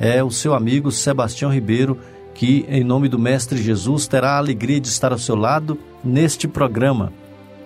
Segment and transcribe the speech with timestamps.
[0.00, 1.98] é o seu amigo Sebastião Ribeiro,
[2.32, 6.48] que, em nome do Mestre Jesus, terá a alegria de estar ao seu lado neste
[6.48, 7.12] programa.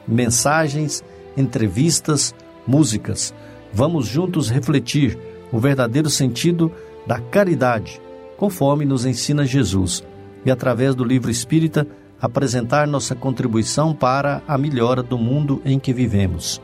[0.06, 1.04] Mensagens,
[1.36, 2.34] entrevistas,
[2.66, 3.32] músicas.
[3.72, 5.16] Vamos juntos refletir
[5.52, 6.72] o verdadeiro sentido
[7.06, 8.00] da caridade,
[8.36, 10.02] conforme nos ensina Jesus,
[10.44, 11.86] e através do livro espírita
[12.20, 16.60] apresentar nossa contribuição para a melhora do mundo em que vivemos.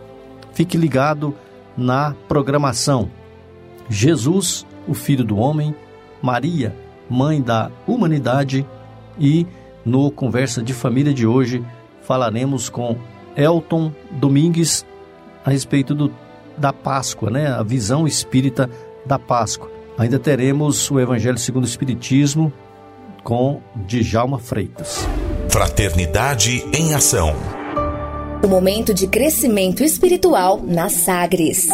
[0.52, 1.33] Fique ligado
[1.77, 3.09] na programação.
[3.89, 5.75] Jesus, o Filho do Homem,
[6.21, 6.75] Maria,
[7.09, 8.67] Mãe da Humanidade
[9.19, 9.47] e
[9.85, 11.64] no Conversa de Família de hoje
[12.03, 12.97] falaremos com
[13.37, 14.84] Elton Domingues
[15.45, 16.12] a respeito do,
[16.59, 17.47] da Páscoa, né?
[17.47, 18.69] a visão espírita
[19.06, 19.70] da Páscoa.
[19.97, 22.53] Ainda teremos o Evangelho segundo o Espiritismo
[23.23, 25.07] com Djalma Freitas.
[25.48, 27.34] Fraternidade em Ação.
[28.42, 31.69] O momento de crescimento espiritual na Sagres.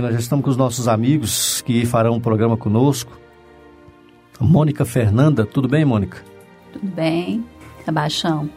[0.00, 3.18] Nós já estamos com os nossos amigos que farão um programa conosco.
[4.38, 6.22] Mônica Fernanda, tudo bem, Mônica?
[6.72, 7.44] Tudo bem,
[7.84, 8.48] Sebastião.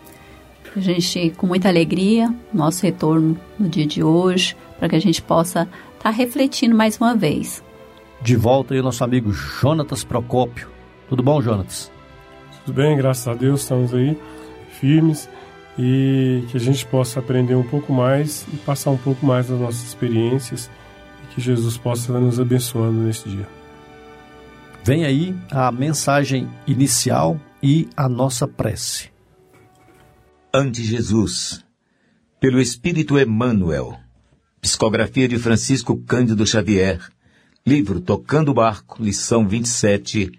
[0.75, 5.21] A gente, com muita alegria, nosso retorno no dia de hoje, para que a gente
[5.21, 7.63] possa estar tá refletindo mais uma vez.
[8.21, 10.69] De volta aí o nosso amigo Jonatas Procópio.
[11.07, 11.91] Tudo bom, Jonatas?
[12.65, 14.17] Tudo bem, graças a Deus, estamos aí
[14.79, 15.29] firmes
[15.77, 19.59] e que a gente possa aprender um pouco mais e passar um pouco mais das
[19.59, 20.69] nossas experiências
[21.33, 23.47] que Jesus possa estar nos abençoando nesse dia.
[24.83, 29.09] Vem aí a mensagem inicial e a nossa prece.
[30.53, 31.63] Ante Jesus,
[32.39, 33.97] pelo Espírito Emmanuel,
[34.61, 36.99] psicografia de Francisco Cândido Xavier,
[37.65, 40.31] livro Tocando o Barco, lição 27,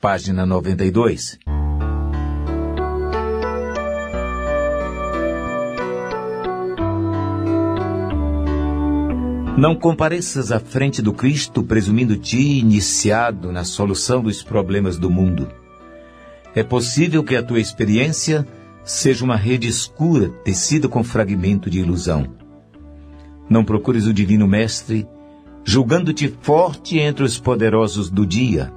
[0.00, 1.38] página 92.
[9.56, 15.48] Não compareças à frente do Cristo presumindo-te iniciado na solução dos problemas do mundo.
[16.54, 18.46] É possível que a tua experiência
[18.84, 22.26] seja uma rede escura tecida com fragmento de ilusão.
[23.48, 25.08] Não procures o Divino Mestre,
[25.64, 28.70] julgando-te forte entre os poderosos do dia.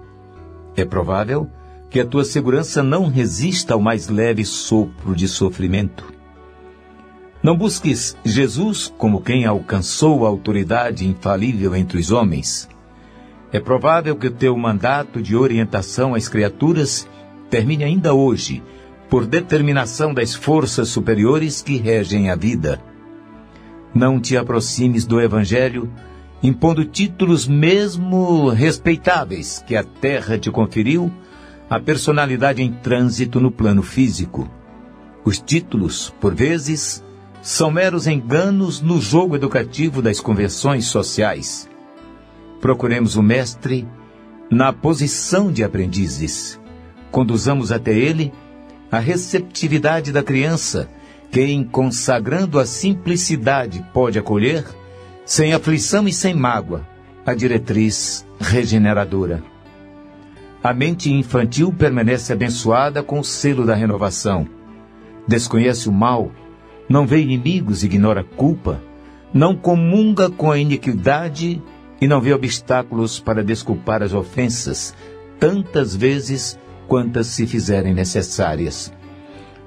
[0.77, 1.49] É provável
[1.89, 6.18] que a tua segurança não resista ao mais leve sopro de sofrimento.
[7.41, 12.67] Não busques Jesus como quem alcançou a autoridade infalível entre os homens.
[13.51, 17.07] É provável que o teu mandato de orientação às criaturas
[17.49, 18.61] termine ainda hoje,
[19.09, 22.79] por determinação das forças superiores que regem a vida.
[23.95, 25.89] Não te aproximes do Evangelho
[26.43, 31.11] impondo títulos mesmo respeitáveis que a terra te conferiu
[31.69, 34.49] à personalidade em trânsito no plano físico.
[35.25, 37.03] Os títulos, por vezes,
[37.41, 41.69] são meros enganos no jogo educativo das convenções sociais.
[42.59, 43.87] Procuremos o Mestre
[44.49, 46.59] na posição de aprendizes.
[47.11, 48.33] Conduzamos até ele
[48.91, 50.89] a receptividade da criança,
[51.31, 54.65] que, em consagrando a simplicidade, pode acolher,
[55.25, 56.85] sem aflição e sem mágoa,
[57.25, 59.43] a diretriz regeneradora.
[60.61, 64.47] A mente infantil permanece abençoada com o selo da renovação.
[65.27, 66.31] Desconhece o mal
[66.89, 68.81] não vê inimigos, ignora culpa,
[69.31, 71.61] não comunga com a iniquidade
[72.01, 74.95] e não vê obstáculos para desculpar as ofensas,
[75.39, 76.57] tantas vezes
[76.87, 78.91] quantas se fizerem necessárias.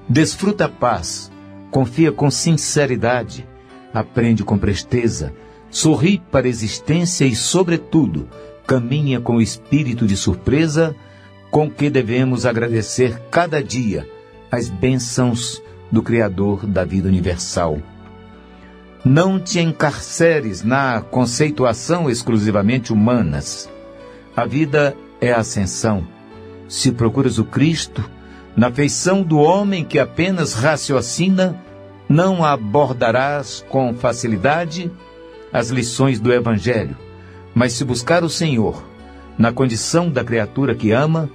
[0.09, 1.31] Desfruta a paz,
[1.71, 3.47] confia com sinceridade,
[3.95, 5.33] aprende com presteza,
[5.71, 8.29] sorri para a existência e, sobretudo,
[8.67, 10.97] caminha com o espírito de surpresa
[11.51, 14.09] com que devemos agradecer cada dia
[14.51, 15.62] as bênçãos
[15.93, 17.79] do Criador da vida universal.
[19.05, 23.71] Não te encarceres na conceituação exclusivamente humanas.
[24.35, 26.07] A vida é ascensão.
[26.67, 28.03] Se procuras o Cristo,
[28.57, 31.61] na feição do homem que apenas raciocina,
[32.09, 34.91] não abordarás com facilidade
[35.53, 36.97] as lições do Evangelho.
[37.55, 38.83] Mas se buscar o Senhor,
[39.37, 41.29] na condição da criatura que ama,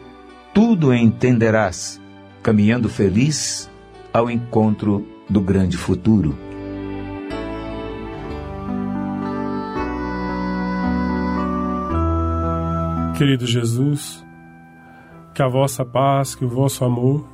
[0.54, 2.02] tudo entenderás,
[2.42, 3.70] caminhando feliz
[4.14, 6.36] ao encontro do grande futuro.
[13.18, 14.24] Querido Jesus,
[15.34, 17.28] que a vossa paz, que o vosso amor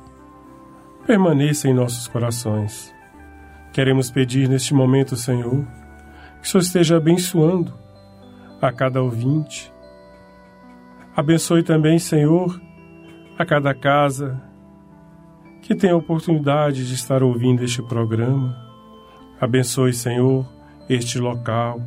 [1.06, 2.92] permaneça em nossos corações.
[3.72, 5.66] Queremos pedir neste momento, Senhor,
[6.40, 7.74] que o Senhor esteja abençoando
[8.62, 9.70] a cada ouvinte.
[11.14, 12.58] Abençoe também, Senhor,
[13.38, 14.40] a cada casa
[15.64, 18.54] que tem a oportunidade de estar ouvindo este programa.
[19.40, 20.46] Abençoe, Senhor,
[20.90, 21.80] este local.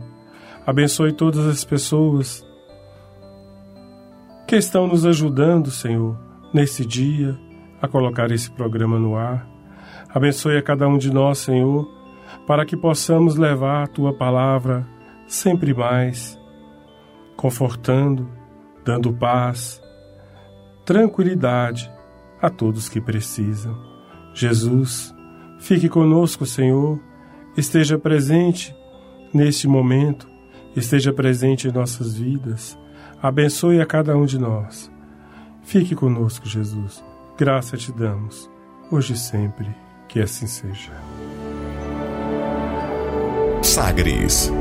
[0.66, 2.44] Abençoe todas as pessoas
[4.48, 6.18] que estão nos ajudando, Senhor,
[6.52, 7.38] nesse dia
[7.80, 9.48] a colocar esse programa no ar.
[10.10, 11.88] Abençoe a cada um de nós, Senhor,
[12.48, 14.88] para que possamos levar a tua palavra
[15.28, 16.36] sempre mais,
[17.36, 18.28] confortando,
[18.84, 19.80] dando paz,
[20.84, 21.96] tranquilidade
[22.42, 23.76] a todos que precisam.
[24.34, 25.14] Jesus,
[25.60, 27.00] fique conosco, Senhor,
[27.56, 28.76] esteja presente
[29.34, 30.30] neste momento,
[30.76, 32.78] esteja presente em nossas vidas.
[33.22, 34.92] Abençoe a cada um de nós.
[35.64, 37.04] Fique conosco, Jesus.
[37.38, 38.50] Graça te damos,
[38.92, 39.68] hoje e sempre,
[40.08, 40.94] que assim seja.
[43.62, 44.52] Sagres.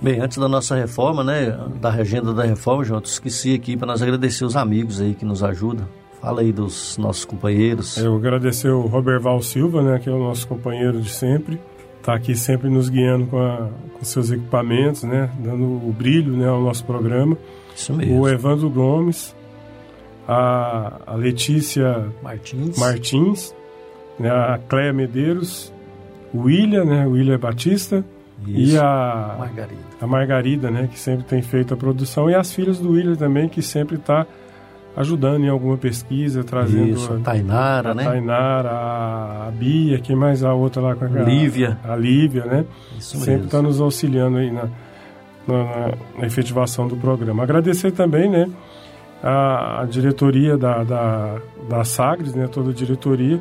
[0.00, 4.00] Bem, antes da nossa reforma, né, da agenda da reforma, João, esqueci aqui para nós
[4.00, 5.88] agradecer os amigos aí que nos ajudam.
[6.20, 7.96] Fala aí dos nossos companheiros.
[7.96, 11.60] Eu agradecer o Roberval Silva, né, que é o nosso companheiro de sempre.
[11.98, 16.48] Está aqui sempre nos guiando com, a, com seus equipamentos, né, dando o brilho né,
[16.48, 17.36] ao nosso programa.
[17.74, 18.20] Isso mesmo.
[18.20, 19.34] O Evandro Gomes,
[20.28, 22.78] a, a Letícia Martins.
[22.78, 23.54] Martins,
[24.18, 25.72] né, a Cléia Medeiros,
[26.32, 28.04] o William, né, o William Batista
[28.46, 28.74] Isso.
[28.74, 29.80] e a Margarida.
[30.00, 33.48] a Margarida, né, que sempre tem feito a produção, e as filhas do William também,
[33.48, 34.26] que sempre está
[34.96, 38.04] ajudando em alguma pesquisa, trazendo Isso, a a, Tainara, a né?
[38.04, 41.78] Tainara, a, a Bia, quem mais a outra lá com a Lívia.
[41.84, 42.64] A, Lívia, né?
[42.98, 44.64] Isso sempre está nos auxiliando aí na,
[45.46, 47.42] na, na- na efetivação do programa.
[47.44, 48.48] Agradecer também, né,
[49.22, 51.36] a, a diretoria da, da,
[51.68, 53.38] da Sagres, né, toda a diretoria,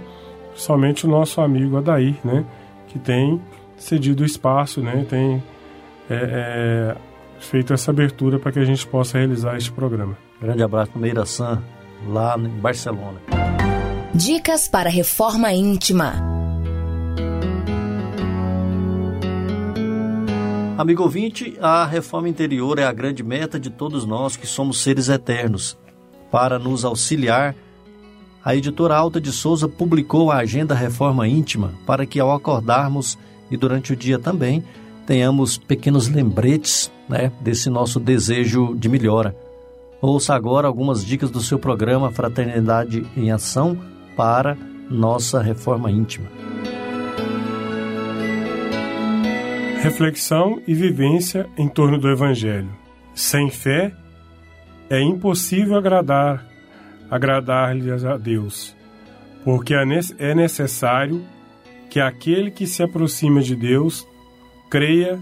[0.52, 2.44] principalmente o nosso amigo Adair, né,
[2.88, 3.42] que tem
[3.77, 5.44] cedido espaço, né, tem
[6.09, 6.95] é, é,
[7.39, 10.18] feito essa abertura para que a gente possa realizar este programa.
[10.41, 11.63] Grande abraço para Meira San,
[12.07, 13.21] lá em Barcelona.
[14.13, 16.13] Dicas para reforma íntima.
[20.77, 25.09] Amigo ouvinte, a reforma interior é a grande meta de todos nós que somos seres
[25.09, 25.75] eternos.
[26.31, 27.56] Para nos auxiliar,
[28.45, 33.18] a editora Alta de Souza publicou a Agenda Reforma Íntima para que ao acordarmos
[33.50, 34.64] e durante o dia também
[35.06, 39.36] tenhamos pequenos lembretes né, desse nosso desejo de melhora.
[40.02, 43.78] Ouça agora algumas dicas do seu programa Fraternidade em Ação
[44.16, 44.58] para
[44.90, 46.28] nossa reforma íntima.
[49.82, 52.70] Reflexão e vivência em torno do Evangelho.
[53.14, 53.94] Sem fé
[54.90, 56.46] é impossível agradar
[57.10, 58.76] agradar-lhes a Deus,
[59.44, 59.84] porque é
[60.20, 61.24] é necessário
[61.89, 64.07] que aquele que se aproxima de Deus
[64.69, 65.19] creia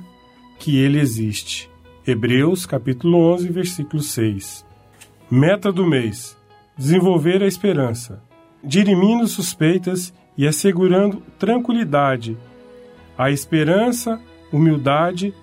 [0.59, 1.69] que ele existe.
[2.05, 4.65] Hebreus capítulo 11, versículo 6.
[5.29, 6.37] Meta do mês:
[6.77, 8.21] desenvolver a esperança,
[8.63, 12.37] dirimindo suspeitas e assegurando tranquilidade
[13.17, 14.21] a esperança,
[14.51, 15.33] humildade,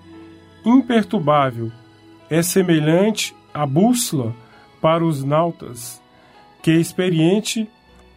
[0.63, 1.71] imperturbável,
[2.29, 4.35] é semelhante à bússola
[4.79, 6.01] para os nautas,
[6.61, 7.67] que é experiente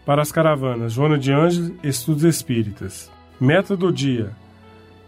[0.06, 0.92] para as caravanas.
[0.92, 3.10] Joana de Ângeles, Estudos Espíritas.
[3.40, 4.30] Meta do dia: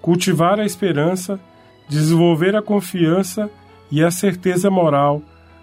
[0.02, 1.40] cultivar a esperança,
[1.88, 3.48] desenvolver a confiança
[3.90, 5.22] e a certeza moral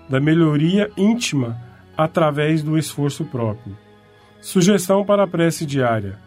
[0.10, 1.62] da melhoria íntima
[1.98, 3.78] através do esforço próprio.
[4.42, 6.18] Sugestão para a prece diária: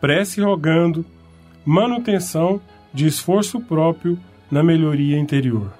[0.00, 1.04] prece rogando
[1.64, 2.60] manutenção
[2.92, 4.18] de esforço próprio
[4.50, 5.72] na melhoria interior.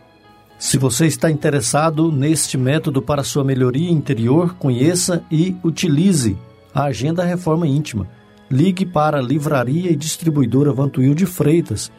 [0.59, 6.37] Se você está interessado neste método para sua melhoria interior, conheça e utilize
[6.75, 8.09] a Agenda Reforma Íntima.
[8.51, 11.91] Ligue para Livraria e Distribuidora Vantuil de Freitas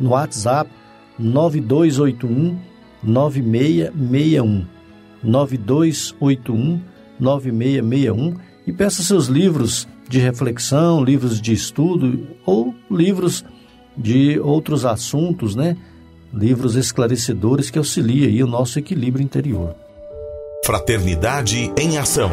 [0.00, 0.70] no WhatsApp
[1.18, 2.58] 9281
[3.02, 4.66] 9661
[5.22, 6.80] 9281
[7.18, 13.44] 9661 e peça seus livros de reflexão, livros de estudo ou livros
[13.96, 15.76] de outros assuntos, né?
[16.32, 19.74] Livros esclarecedores que auxiliam aí o nosso equilíbrio interior.
[20.64, 22.30] Fraternidade em Ação.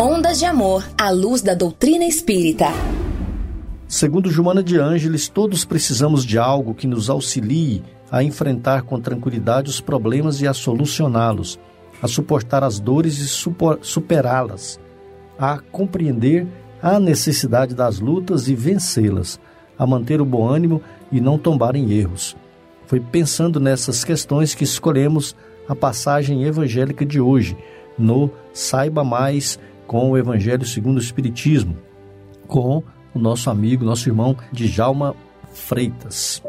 [0.00, 2.66] Ondas de Amor à luz da doutrina espírita.
[3.88, 9.68] Segundo Joana de Ângeles, todos precisamos de algo que nos auxilie a enfrentar com tranquilidade
[9.68, 11.58] os problemas e a solucioná-los,
[12.00, 13.26] a suportar as dores e
[13.82, 14.78] superá-las,
[15.36, 16.46] a compreender
[16.80, 19.40] a necessidade das lutas e vencê-las,
[19.76, 22.36] a manter o bom ânimo e não tombar em erros.
[22.86, 25.34] Foi pensando nessas questões que escolhemos
[25.68, 27.56] a passagem evangélica de hoje,
[27.98, 29.58] no Saiba Mais
[29.88, 31.76] com o Evangelho segundo o Espiritismo,
[32.46, 32.82] com
[33.14, 35.16] o nosso amigo, nosso irmão Djalma
[35.54, 36.42] Freitas.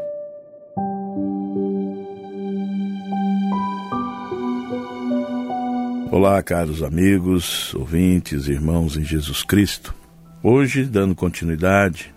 [6.12, 9.94] Olá, caros amigos, ouvintes, irmãos em Jesus Cristo.
[10.42, 12.14] Hoje, dando continuidade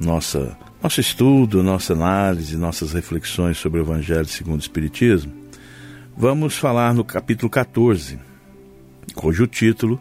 [0.00, 5.32] nossa nosso estudo, nossa análise, nossas reflexões sobre o Evangelho segundo o Espiritismo,
[6.16, 8.18] vamos falar no capítulo 14,
[9.14, 10.00] cujo título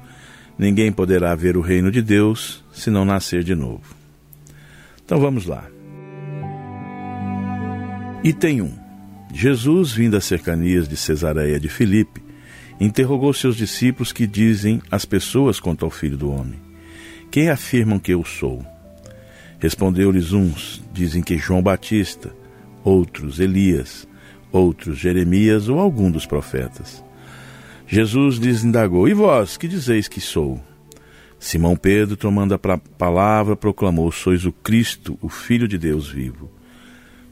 [0.58, 3.96] Ninguém poderá ver o reino de Deus se não nascer de novo.
[5.04, 5.66] Então vamos lá.
[8.24, 8.84] Item 1.
[9.34, 12.22] Jesus, vindo às cercanias de Cesareia de Filipe,
[12.80, 16.60] interrogou seus discípulos que dizem as pessoas quanto ao Filho do Homem.
[17.32, 18.64] Quem afirmam que eu sou?
[19.60, 22.32] Respondeu-lhes uns, dizem que João Batista,
[22.84, 24.08] outros Elias,
[24.52, 27.04] outros Jeremias ou algum dos profetas.
[27.94, 30.60] Jesus lhes indagou: E vós, que dizeis que sou?
[31.38, 32.58] Simão Pedro, tomando a
[32.98, 36.50] palavra, proclamou: Sois o Cristo, o Filho de Deus vivo.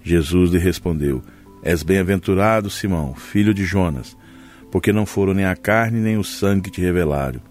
[0.04, 1.24] Jesus lhe respondeu:
[1.64, 4.16] És bem-aventurado, Simão, filho de Jonas,
[4.72, 7.42] porque não foram nem a carne nem o sangue que te revelaram,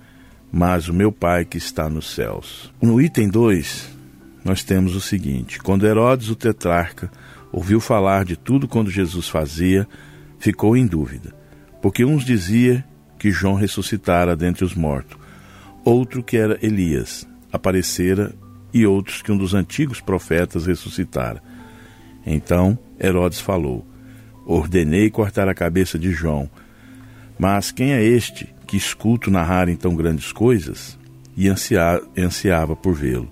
[0.52, 2.72] mas o meu Pai que está nos céus.
[2.80, 3.90] No item 2,
[4.44, 7.10] nós temos o seguinte: quando Herodes, o tetrarca,
[7.50, 9.84] ouviu falar de tudo quando Jesus fazia,
[10.38, 11.34] ficou em dúvida,
[11.82, 12.88] porque uns diziam
[13.20, 15.18] que João ressuscitara dentre os mortos,
[15.84, 18.32] outro que era Elias, aparecera,
[18.72, 21.42] e outros que um dos antigos profetas ressuscitara.
[22.24, 23.86] Então Herodes falou:
[24.46, 26.48] Ordenei cortar a cabeça de João.
[27.38, 30.98] Mas quem é este que escuto narrar em tão grandes coisas?
[31.36, 33.30] E ansiava por vê-lo.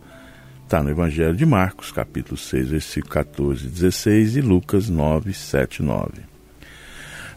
[0.64, 5.83] Está no Evangelho de Marcos, capítulo 6, versículo 14 e 16 e Lucas 9, 7
[5.83, 6.11] 9.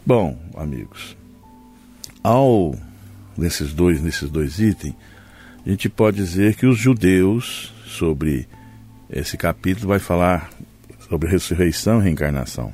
[0.04, 1.16] Bom, amigos,
[2.22, 2.74] ao
[3.36, 4.94] nesses dois nesses dois itens,
[5.64, 8.48] a gente pode dizer que os judeus sobre
[9.10, 10.50] esse capítulo vai falar
[11.08, 12.72] sobre ressurreição e reencarnação.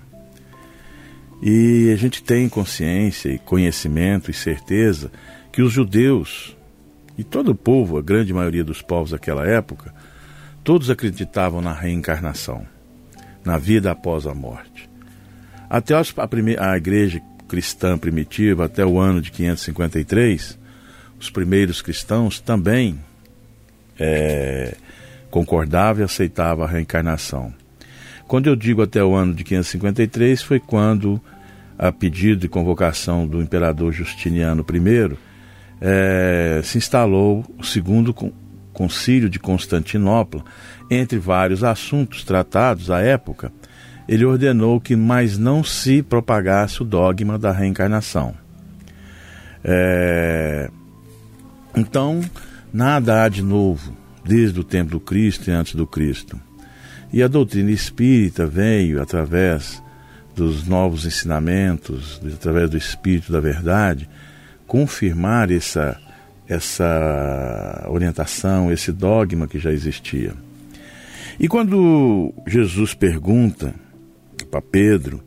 [1.43, 5.11] E a gente tem consciência e conhecimento e certeza
[5.53, 6.57] que os judeus
[7.17, 9.93] e todo o povo, a grande maioria dos povos daquela época,
[10.63, 12.65] todos acreditavam na reencarnação,
[13.45, 14.89] na vida após a morte.
[15.69, 20.59] Até a, primeira, a igreja cristã primitiva até o ano de 553,
[21.19, 23.01] os primeiros cristãos também
[23.99, 24.77] é,
[25.31, 27.53] concordavam e aceitavam a reencarnação.
[28.29, 31.21] Quando eu digo até o ano de 553, foi quando,
[31.79, 35.17] a pedido de convocação do imperador Justiniano I,
[35.81, 38.15] é, se instalou o segundo
[38.73, 40.45] concílio de Constantinopla,
[40.91, 43.51] entre vários assuntos tratados à época,
[44.09, 48.35] ele ordenou que mais não se propagasse o dogma da reencarnação.
[49.63, 50.71] É...
[51.77, 52.23] Então,
[52.73, 56.41] nada há de novo desde o tempo do Cristo e antes do Cristo.
[57.13, 59.83] E a doutrina espírita veio através
[60.35, 64.09] dos novos ensinamentos, através do Espírito da Verdade,
[64.67, 65.99] confirmar essa,
[66.47, 70.35] essa orientação, esse dogma que já existia.
[71.41, 73.75] E quando Jesus pergunta
[74.49, 75.23] para Pedro,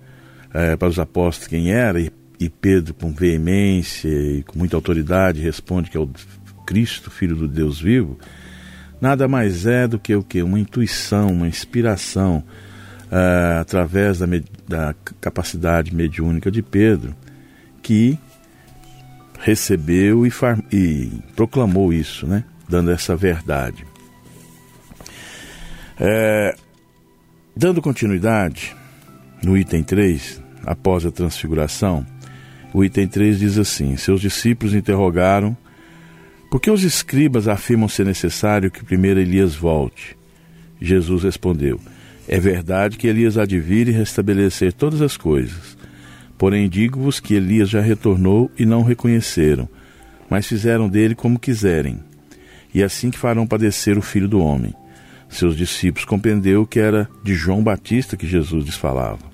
[0.54, 5.42] é, para os apóstolos quem era, e, e Pedro, com veemência e com muita autoridade,
[5.42, 6.10] responde que é o
[6.66, 8.18] Cristo, Filho do Deus vivo,
[9.00, 10.42] nada mais é do que o que?
[10.42, 12.44] Uma intuição, uma inspiração,
[13.12, 14.26] é, através da,
[14.68, 17.16] da capacidade mediúnica de Pedro,
[17.82, 18.18] que
[19.40, 20.32] recebeu e,
[20.72, 22.44] e, proclamou isso, né?
[22.70, 23.86] dando essa verdade.
[26.00, 26.56] É,
[27.56, 28.76] dando continuidade,
[29.44, 32.06] no item 3, após a transfiguração,
[32.74, 35.58] o item 3 diz assim: Seus discípulos interrogaram
[36.50, 40.18] por que os escribas afirmam ser necessário que primeiro Elias volte.
[40.80, 41.80] Jesus respondeu:
[42.28, 45.78] É verdade que Elias há de vir e restabelecer todas as coisas.
[46.38, 49.70] Porém, digo-vos que Elias já retornou e não o reconheceram,
[50.30, 52.00] mas fizeram dele como quiserem.
[52.74, 54.74] E assim que farão padecer o filho do homem.
[55.30, 59.31] Seus discípulos compreendeu que era de João Batista que Jesus lhes falava.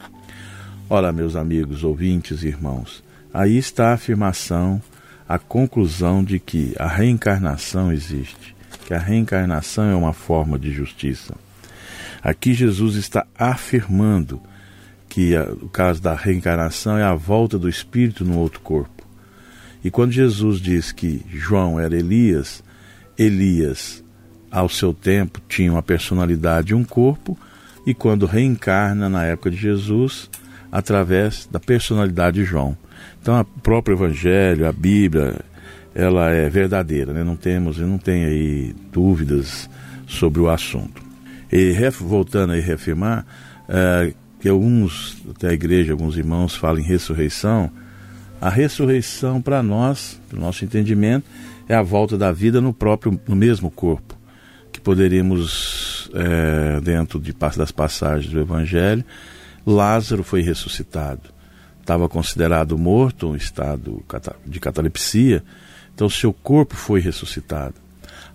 [0.89, 3.03] Ora, meus amigos, ouvintes e irmãos,
[3.33, 4.81] aí está a afirmação,
[5.27, 11.35] a conclusão de que a reencarnação existe, que a reencarnação é uma forma de justiça.
[12.23, 14.41] Aqui Jesus está afirmando
[15.09, 19.05] que a, o caso da reencarnação é a volta do espírito no outro corpo.
[19.83, 22.63] E quando Jesus diz que João era Elias,
[23.17, 24.01] Elias,
[24.49, 27.37] ao seu tempo, tinha uma personalidade e um corpo,
[27.85, 30.29] e quando reencarna na época de Jesus,
[30.71, 32.77] através da personalidade de João.
[33.21, 35.35] Então, o próprio Evangelho, a Bíblia,
[35.93, 37.23] ela é verdadeira, né?
[37.23, 39.69] não temos, não tem aí dúvidas
[40.07, 41.01] sobre o assunto.
[41.51, 43.25] E voltando a reafirmar,
[43.67, 47.71] é, que alguns, até a igreja, alguns irmãos falam em ressurreição,
[48.39, 51.25] a ressurreição para nós, para o nosso entendimento,
[51.67, 54.15] é a volta da vida no próprio, no mesmo corpo,
[54.71, 59.03] que poderíamos, é, dentro de, das passagens do Evangelho,
[59.71, 61.29] Lázaro foi ressuscitado.
[61.79, 64.03] Estava considerado morto, um estado
[64.45, 65.43] de catalepsia,
[65.97, 67.73] então, seu corpo foi ressuscitado.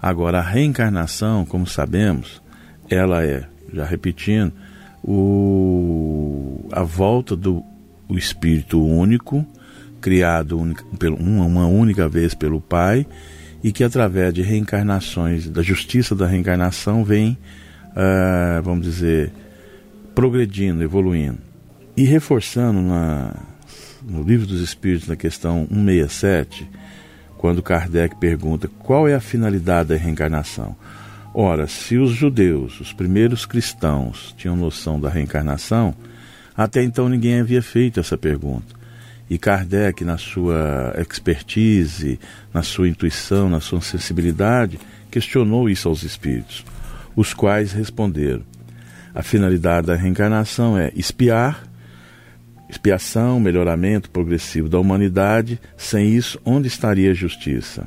[0.00, 2.42] Agora, a reencarnação, como sabemos,
[2.90, 4.52] ela é, já repetindo,
[5.00, 7.62] o, a volta do
[8.08, 9.46] o Espírito único,
[10.00, 13.06] criado uma, única vez pelo Pai,
[13.62, 17.38] e que através de reencarnações, da justiça da reencarnação, vem,
[17.90, 19.32] uh, vamos dizer,
[20.14, 21.38] progredindo, evoluindo.
[21.96, 23.34] E reforçando na,
[24.02, 26.68] no Livro dos Espíritos, na questão 167,
[27.36, 30.76] quando Kardec pergunta qual é a finalidade da reencarnação.
[31.34, 35.94] Ora, se os judeus, os primeiros cristãos, tinham noção da reencarnação,
[36.54, 38.74] até então ninguém havia feito essa pergunta.
[39.30, 42.20] E Kardec, na sua expertise,
[42.52, 44.78] na sua intuição, na sua sensibilidade,
[45.10, 46.64] questionou isso aos espíritos,
[47.16, 48.42] os quais responderam:
[49.14, 51.70] a finalidade da reencarnação é espiar
[52.72, 55.60] expiação, melhoramento progressivo da humanidade.
[55.76, 57.86] Sem isso, onde estaria a justiça?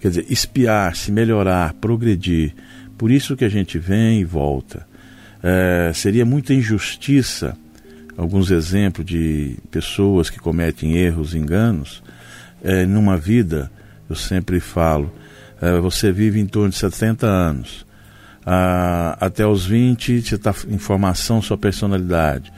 [0.00, 2.52] Quer dizer, espiar, se melhorar, progredir.
[2.96, 4.86] Por isso que a gente vem e volta.
[5.42, 7.56] É, seria muita injustiça,
[8.16, 12.02] alguns exemplos de pessoas que cometem erros, enganos,
[12.62, 13.70] é, numa vida,
[14.10, 15.12] eu sempre falo,
[15.62, 17.86] é, você vive em torno de 70 anos.
[18.50, 22.50] Ah, até os 20, você está em formação sua personalidade.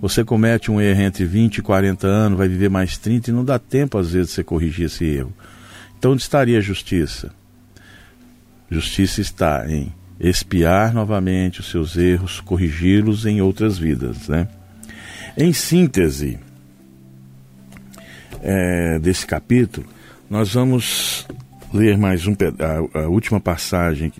[0.00, 3.44] Você comete um erro entre 20 e 40 anos, vai viver mais 30 e não
[3.44, 5.34] dá tempo, às vezes, de você corrigir esse erro.
[5.98, 7.30] Então, onde estaria a justiça?
[8.70, 14.28] Justiça está em espiar novamente os seus erros, corrigi-los em outras vidas.
[14.28, 14.48] Né?
[15.36, 16.38] Em síntese
[18.42, 19.86] é, desse capítulo,
[20.30, 21.26] nós vamos
[21.70, 22.32] ler mais um
[22.94, 24.10] a, a última passagem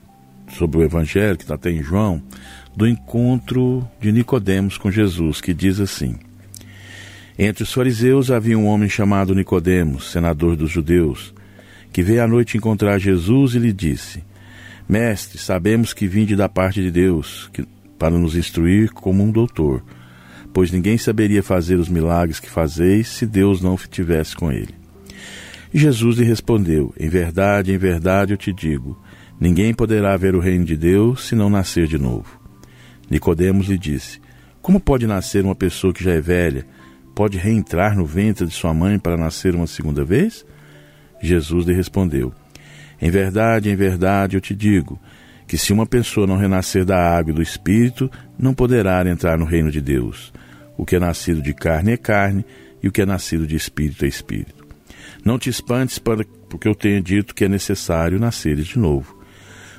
[0.55, 2.23] sobre o Evangelho, que está até em João,
[2.77, 6.17] do encontro de Nicodemos com Jesus, que diz assim:
[7.39, 11.35] Entre os fariseus havia um homem chamado Nicodemos, senador dos judeus,
[11.93, 14.23] que veio à noite encontrar Jesus e lhe disse:
[14.89, 17.67] Mestre, sabemos que vinde da parte de Deus, que,
[17.99, 19.83] para nos instruir como um doutor,
[20.53, 24.75] pois ninguém saberia fazer os milagres que fazeis se Deus não tivesse com ele.
[25.73, 28.97] E Jesus lhe respondeu: Em verdade, em verdade eu te digo,
[29.41, 32.41] ninguém poderá ver o reino de Deus se não nascer de novo.
[33.11, 34.21] Nicodemos lhe disse:
[34.63, 36.67] Como pode nascer uma pessoa que já é velha?
[37.15, 40.45] Pode reentrar no ventre de sua mãe para nascer uma segunda vez?
[41.23, 42.33] Jesus lhe respondeu:
[43.01, 44.99] Em verdade, em verdade eu te digo
[45.47, 49.45] que se uma pessoa não renascer da água e do espírito, não poderá entrar no
[49.45, 50.33] reino de Deus.
[50.77, 52.45] O que é nascido de carne é carne,
[52.83, 54.67] e o que é nascido de espírito é espírito.
[55.25, 59.24] Não te espantes para, porque eu tenho dito que é necessário nasceres de novo.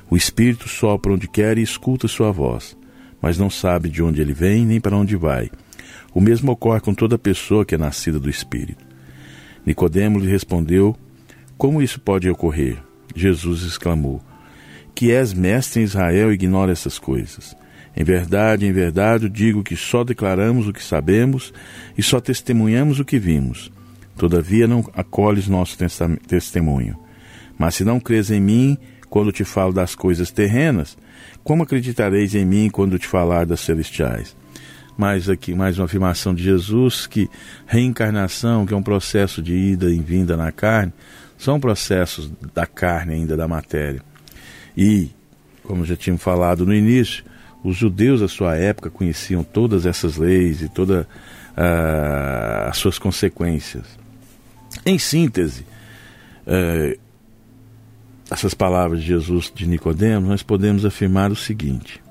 [0.08, 2.76] O espírito sopra onde quer e escuta sua voz
[3.20, 5.50] mas não sabe de onde ele vem nem para onde vai.
[6.14, 8.84] O mesmo ocorre com toda pessoa que é nascida do Espírito.
[9.64, 10.96] Nicodemo lhe respondeu:
[11.58, 12.78] Como isso pode ocorrer?
[13.14, 14.22] Jesus exclamou:
[14.94, 17.56] Que és mestre em Israel e ignora essas coisas.
[17.96, 21.52] Em verdade, em verdade, digo que só declaramos o que sabemos
[21.96, 23.72] e só testemunhamos o que vimos.
[24.16, 25.76] Todavia não acolhes nosso
[26.28, 26.96] testemunho.
[27.58, 30.96] Mas se não crês em mim, quando te falo das coisas terrenas,
[31.42, 34.36] como acreditareis em mim quando te falar das celestiais?
[34.96, 37.28] Mais aqui, mais uma afirmação de Jesus que
[37.66, 40.92] reencarnação, que é um processo de ida e vinda na carne,
[41.36, 44.02] são processos da carne ainda, da matéria.
[44.76, 45.10] E,
[45.62, 47.24] como já tínhamos falado no início,
[47.62, 53.84] os judeus da sua época conheciam todas essas leis e todas uh, as suas consequências.
[54.84, 55.66] Em síntese,
[56.46, 56.98] uh,
[58.30, 62.02] essas palavras de Jesus de Nicodemos, nós podemos afirmar o seguinte: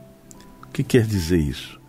[0.63, 1.79] o que quer dizer isso?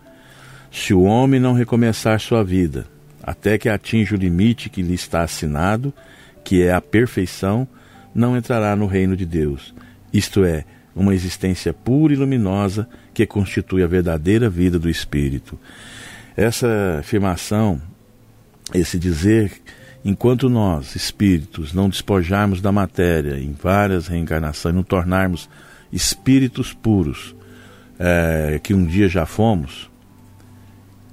[0.71, 2.85] Se o homem não recomeçar sua vida
[3.23, 5.93] até que atinja o limite que lhe está assinado,
[6.43, 7.67] que é a perfeição,
[8.15, 9.75] não entrará no reino de Deus.
[10.13, 10.63] Isto é,
[10.95, 15.59] uma existência pura e luminosa que constitui a verdadeira vida do espírito.
[16.37, 17.81] Essa afirmação,
[18.73, 19.51] esse dizer
[20.05, 25.49] Enquanto nós, espíritos, não despojarmos da matéria em várias reencarnações, não tornarmos
[25.91, 27.35] espíritos puros,
[27.99, 29.89] é, que um dia já fomos,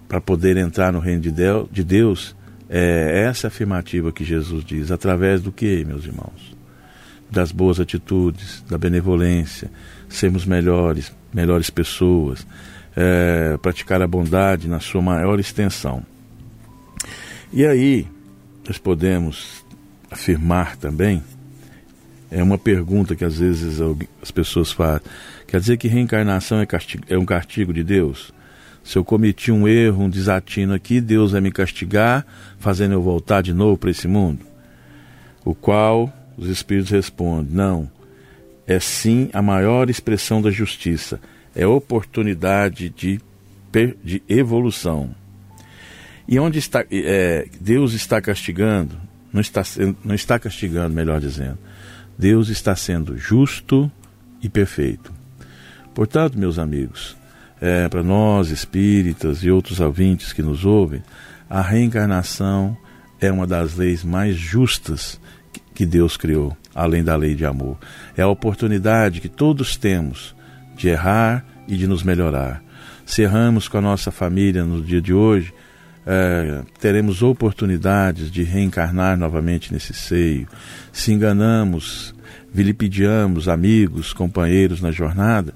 [0.07, 2.37] para poder entrar no reino de Deus,
[2.69, 6.57] É essa afirmativa que Jesus diz, através do que, meus irmãos?
[7.31, 9.71] Das boas atitudes, da benevolência,
[10.09, 12.47] sermos melhores, melhores pessoas,
[12.97, 16.03] é, praticar a bondade na sua maior extensão.
[17.53, 18.07] E aí,
[18.67, 19.65] nós podemos
[20.11, 21.23] afirmar também,
[22.31, 23.81] é uma pergunta que às vezes
[24.23, 25.03] as pessoas fazem,
[25.47, 28.33] quer dizer que reencarnação é, castigo, é um castigo de Deus?
[28.83, 32.27] Se eu cometi um erro, um desatino aqui, Deus vai me castigar,
[32.59, 34.41] fazendo eu voltar de novo para esse mundo?
[35.45, 37.91] O qual os Espíritos respondem: não,
[38.67, 41.21] é sim a maior expressão da justiça,
[41.55, 43.21] é oportunidade de,
[44.03, 45.15] de evolução.
[46.27, 48.97] E onde está é, Deus está castigando?
[49.33, 49.63] Não está,
[50.05, 51.59] não está castigando, melhor dizendo.
[52.19, 53.91] Deus está sendo justo
[54.41, 55.13] e perfeito.
[55.95, 57.17] Portanto, meus amigos,
[57.61, 61.03] é, para nós espíritas e outros ouvintes que nos ouvem,
[61.49, 62.77] a reencarnação
[63.21, 65.21] é uma das leis mais justas
[65.75, 67.79] que Deus criou, além da lei de amor.
[68.17, 70.35] É a oportunidade que todos temos
[70.77, 72.63] de errar e de nos melhorar.
[73.05, 75.53] Se erramos com a nossa família no dia de hoje,
[76.07, 80.47] é, teremos oportunidades de reencarnar novamente nesse seio.
[80.93, 82.15] Se enganamos,
[82.53, 85.55] vilipendiamos amigos, companheiros na jornada,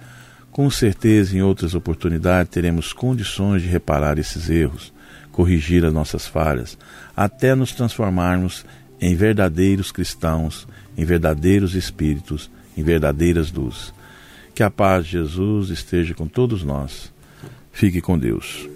[0.50, 4.92] com certeza em outras oportunidades teremos condições de reparar esses erros,
[5.30, 6.76] corrigir as nossas falhas,
[7.16, 8.64] até nos transformarmos
[9.00, 13.92] em verdadeiros cristãos, em verdadeiros espíritos, em verdadeiras luzes.
[14.52, 17.12] Que a paz de Jesus esteja com todos nós.
[17.70, 18.68] Fique com Deus.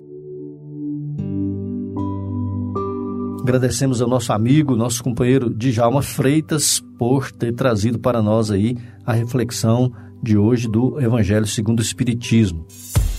[3.43, 9.13] Agradecemos ao nosso amigo, nosso companheiro Djalma Freitas, por ter trazido para nós aí a
[9.13, 12.65] reflexão de hoje do Evangelho segundo o Espiritismo.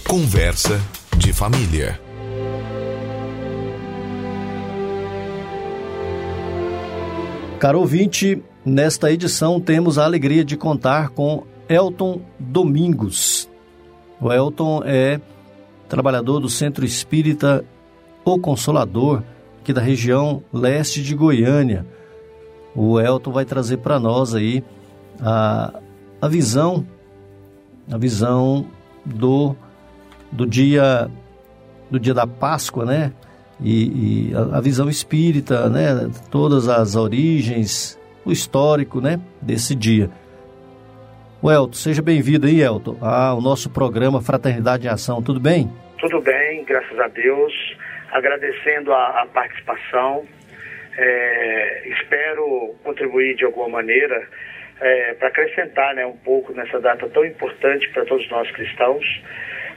[0.07, 0.79] Conversa
[1.17, 1.99] de família.
[7.59, 13.49] Caro ouvinte, nesta edição temos a alegria de contar com Elton Domingos.
[14.21, 15.19] O Elton é
[15.89, 17.65] trabalhador do Centro Espírita
[18.23, 19.21] O Consolador,
[19.63, 21.85] aqui da região leste de Goiânia.
[22.75, 24.63] O Elton vai trazer para nós aí
[25.21, 25.79] a,
[26.21, 26.85] a visão,
[27.91, 28.67] a visão
[29.05, 29.55] do,
[30.31, 31.09] do dia
[31.89, 33.13] do dia da Páscoa, né?
[33.61, 36.09] e, e a, a, visão espírita, né?
[36.29, 39.19] Todas as origens, o histórico, né?
[39.41, 40.09] Desse dia.
[41.41, 45.21] O Elton, seja bem-vindo aí, Elton, ao nosso programa Fraternidade em Ação.
[45.21, 45.71] Tudo bem?
[45.99, 47.53] Tudo bem, graças a Deus.
[48.13, 50.25] Agradecendo a, a participação.
[50.95, 54.27] É, espero contribuir de alguma maneira
[54.79, 59.03] é, para acrescentar né, um pouco nessa data tão importante para todos nós cristãos.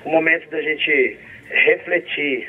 [0.05, 1.19] O momento da gente
[1.49, 2.49] refletir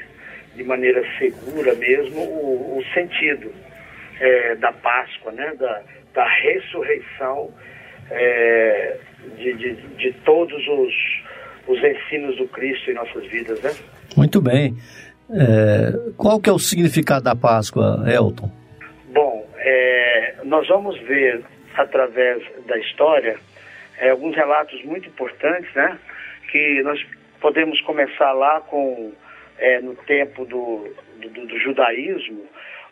[0.55, 3.53] de maneira segura mesmo o, o sentido
[4.19, 5.53] é, da Páscoa, né?
[5.57, 7.53] da, da ressurreição
[8.09, 8.97] é,
[9.37, 10.93] de, de, de, todos os,
[11.67, 13.61] os ensinos do Cristo em nossas vidas.
[13.61, 13.71] Né?
[14.15, 14.75] Muito bem.
[15.29, 18.49] É, qual que é o significado da Páscoa, Elton?
[19.13, 21.43] Bom, é, nós vamos ver
[21.75, 23.37] através da história
[23.99, 25.97] é, alguns relatos muito importantes, né?
[26.51, 26.99] Que nós
[27.41, 29.11] podemos começar lá com
[29.57, 30.87] é, no tempo do,
[31.19, 32.45] do, do judaísmo,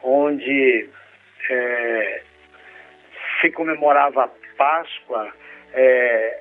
[0.04, 0.89] onde
[1.50, 2.21] é,
[3.41, 5.32] se comemorava a Páscoa,
[5.74, 6.39] é,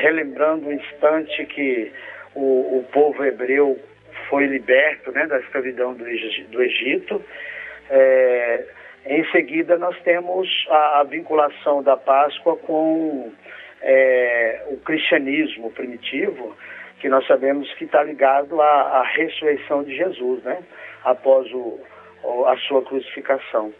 [0.00, 1.92] relembrando o instante que
[2.34, 3.78] o, o, povo hebreu
[4.30, 7.22] foi liberto né, da escravidão do, do Egito.
[7.90, 8.64] É,
[9.06, 13.32] em seguida, nós temos a, a vinculação da Páscoa com
[13.82, 16.56] é, o cristianismo primitivo,
[17.00, 20.62] que nós sabemos que está ligado à, à, ressurreição de Jesus, né?
[21.02, 21.80] Após o,
[22.46, 23.72] a sua crucificação.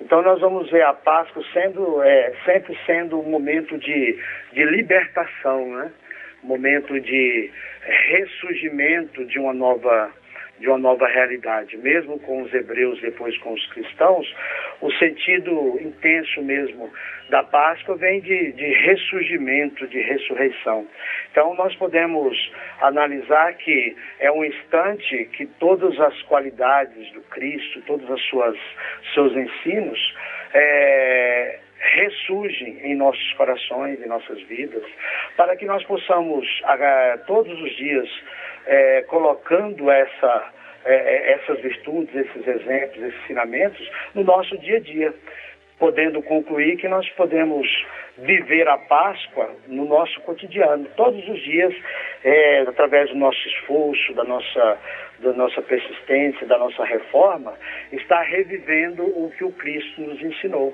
[0.00, 4.18] Então nós vamos ver a Páscoa sendo, é, sempre sendo um momento de,
[4.52, 5.92] de libertação, né?
[6.44, 10.12] Momento de ressurgimento de uma nova
[10.58, 14.32] de uma nova realidade, mesmo com os hebreus, depois com os cristãos,
[14.80, 16.92] o sentido intenso mesmo
[17.28, 20.86] da Páscoa vem de, de ressurgimento, de ressurreição.
[21.30, 28.08] Então nós podemos analisar que é um instante que todas as qualidades do Cristo, todos
[28.08, 28.22] os
[29.12, 30.14] seus ensinos,
[30.52, 31.58] é,
[31.92, 34.82] ressurgem em nossos corações, em nossas vidas,
[35.36, 36.46] para que nós possamos,
[37.26, 38.08] todos os dias,
[38.66, 40.52] é, colocando essa,
[40.84, 45.14] é, essas virtudes, esses exemplos, esses ensinamentos no nosso dia a dia.
[45.76, 47.68] podendo concluir que nós podemos
[48.18, 51.74] viver a Páscoa no nosso cotidiano, todos os dias,
[52.22, 54.78] é, através do nosso esforço, da nossa,
[55.18, 57.54] da nossa persistência, da nossa reforma,
[57.92, 60.72] está revivendo o que o Cristo nos ensinou,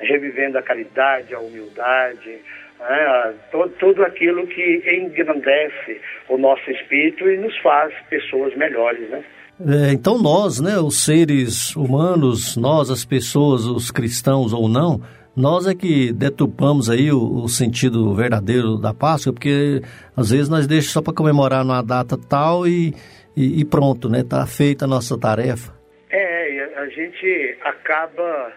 [0.00, 2.38] revivendo a caridade, a humildade,
[2.80, 9.24] é, todo, tudo aquilo que engrandece o nosso espírito e nos faz pessoas melhores, né?
[9.60, 15.00] É, então nós, né, os seres humanos, nós, as pessoas, os cristãos ou não,
[15.38, 19.80] nós é que detupamos aí o, o sentido verdadeiro da Páscoa, porque
[20.16, 22.92] às vezes nós deixamos só para comemorar numa data tal e,
[23.36, 24.24] e, e, pronto, né?
[24.28, 25.72] Tá feita a nossa tarefa.
[26.10, 28.52] É, a gente acaba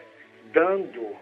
[0.54, 1.15] dando,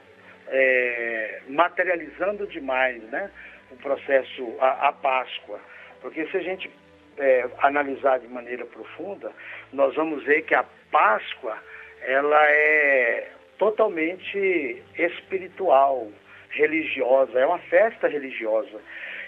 [0.49, 3.31] é, materializando demais, né?
[3.71, 5.59] O processo, a, a Páscoa.
[6.01, 6.71] Porque se a gente
[7.17, 9.31] é, analisar de maneira profunda,
[9.71, 11.57] nós vamos ver que a Páscoa
[12.01, 16.09] ela é totalmente espiritual,
[16.49, 18.81] religiosa, é uma festa religiosa.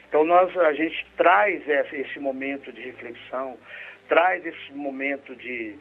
[0.07, 3.57] Então nós a gente traz esse momento de reflexão,
[4.07, 5.75] traz esse momento de,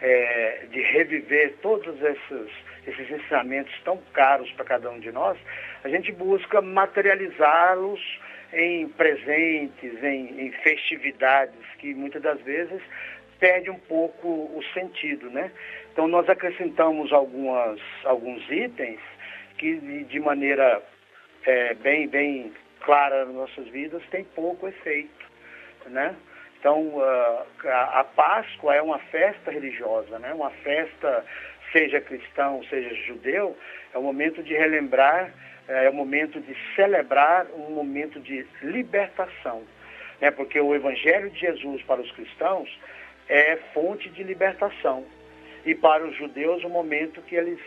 [0.00, 2.50] é, de reviver todos esses,
[2.86, 5.38] esses ensinamentos tão caros para cada um de nós,
[5.84, 8.00] a gente busca materializá-los
[8.52, 12.82] em presentes, em, em festividades que muitas das vezes
[13.38, 15.50] perde um pouco o sentido, né?
[15.92, 19.00] Então nós acrescentamos algumas, alguns itens
[19.58, 20.82] que de maneira
[21.44, 25.26] é, bem, bem clara nas nossas vidas tem pouco efeito,
[25.86, 26.14] né?
[26.60, 30.32] Então uh, a, a Páscoa é uma festa religiosa, né?
[30.32, 31.24] Uma festa,
[31.72, 33.56] seja cristão, seja judeu,
[33.94, 35.32] é um momento de relembrar
[35.68, 39.62] é o momento de celebrar um momento de libertação.
[40.20, 40.30] Né?
[40.30, 42.68] Porque o Evangelho de Jesus para os cristãos
[43.28, 45.04] é fonte de libertação.
[45.64, 47.60] E para os judeus, o momento que eles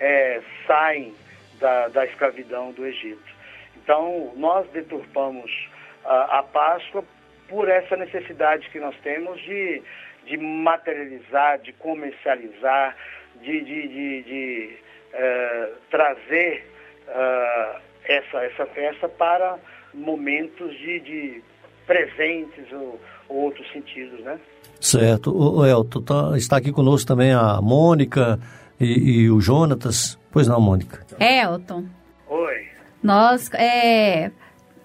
[0.00, 1.14] é, saem
[1.60, 3.34] da, da escravidão do Egito.
[3.76, 5.68] Então, nós deturpamos
[6.04, 7.04] a, a Páscoa
[7.48, 9.82] por essa necessidade que nós temos de,
[10.24, 12.96] de materializar, de comercializar,
[13.42, 14.76] de, de, de, de
[15.12, 16.66] é, trazer
[17.08, 19.58] uh, essa, essa festa para
[19.92, 21.42] momentos de, de
[21.86, 24.38] presentes ou, ou, outros sentidos, né?
[24.80, 25.34] Certo.
[25.34, 28.38] O Elton, tá, está aqui conosco também a Mônica
[28.78, 30.18] e, e, o Jonatas.
[30.30, 31.06] Pois não, Mônica?
[31.18, 31.86] Elton.
[32.28, 32.66] Oi.
[33.02, 34.30] Nós é,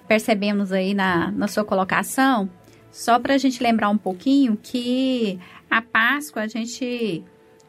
[0.08, 2.50] percebemos aí na, na sua colocação,
[2.92, 7.24] só para a gente lembrar um pouquinho que a Páscoa a gente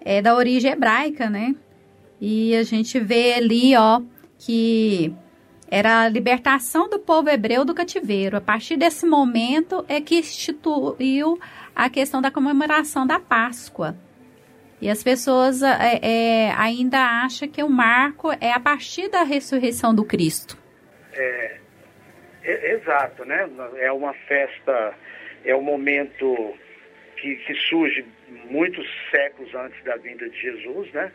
[0.05, 1.55] é da origem hebraica, né?
[2.21, 4.03] E a gente vê ali, ó,
[4.39, 5.15] que
[5.71, 8.37] era a libertação do povo hebreu do cativeiro.
[8.37, 11.39] A partir desse momento é que instituiu
[11.75, 13.97] a questão da comemoração da Páscoa.
[14.81, 19.95] E as pessoas é, é, ainda acham que o marco é a partir da ressurreição
[19.95, 20.59] do Cristo.
[21.13, 21.59] É,
[22.43, 23.49] é, exato, né?
[23.77, 24.95] É uma festa,
[25.45, 26.55] é um momento
[27.17, 28.05] que, que surge
[28.51, 31.11] muitos séculos antes da vinda de Jesus, né?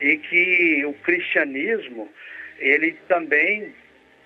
[0.00, 2.10] E que o cristianismo
[2.58, 3.74] ele também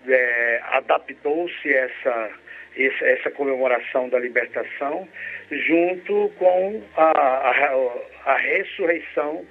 [0.06, 2.30] é, adaptou-se essa,
[2.76, 5.08] essa comemoração da libertação
[5.50, 9.44] junto com a, a, a, ressurreição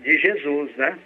[0.00, 0.98] de Jesus, né?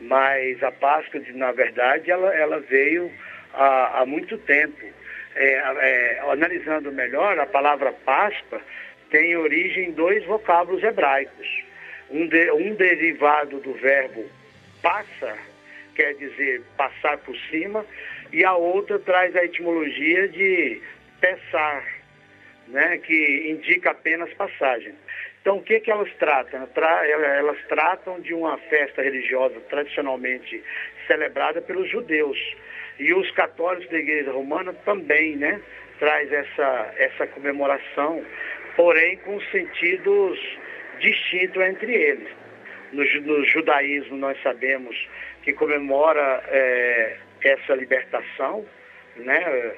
[0.00, 3.12] Mas a Páscoa, na verdade, ela, ela veio
[3.52, 5.02] há, há muito tempo.
[5.34, 8.60] É, é, analisando melhor, a palavra Páscoa
[9.12, 11.62] tem origem em dois vocábulos hebraicos.
[12.10, 14.24] Um, de, um derivado do verbo
[14.82, 15.38] passa,
[15.94, 17.86] quer dizer passar por cima,
[18.32, 20.80] e a outra traz a etimologia de
[21.20, 21.86] pesar,
[22.68, 24.94] né, que indica apenas passagem.
[25.42, 26.68] Então, o que, que elas tratam?
[26.76, 30.62] Elas tratam de uma festa religiosa tradicionalmente
[31.06, 32.38] celebrada pelos judeus.
[32.98, 35.60] E os católicos da Igreja Romana também, né?
[35.98, 38.24] Traz essa, essa comemoração,
[38.76, 40.38] porém com sentidos
[41.00, 42.28] distintos entre eles.
[42.92, 44.96] No, no judaísmo, nós sabemos
[45.42, 48.64] que comemora é, essa libertação,
[49.16, 49.72] né,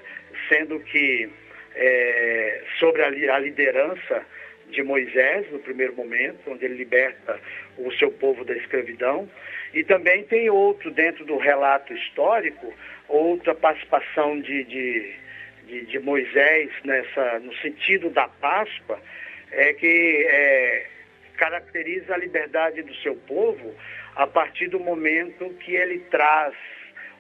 [0.49, 1.31] sendo que
[1.75, 4.25] é, sobre a, a liderança
[4.71, 7.39] de Moisés, no primeiro momento, onde ele liberta
[7.79, 9.29] o seu povo da escravidão.
[9.73, 12.73] E também tem outro, dentro do relato histórico,
[13.09, 15.15] outra participação de, de,
[15.67, 19.01] de, de Moisés nessa, no sentido da Páscoa,
[19.51, 20.87] é que é,
[21.37, 23.75] caracteriza a liberdade do seu povo
[24.17, 26.55] a partir do momento que ele traz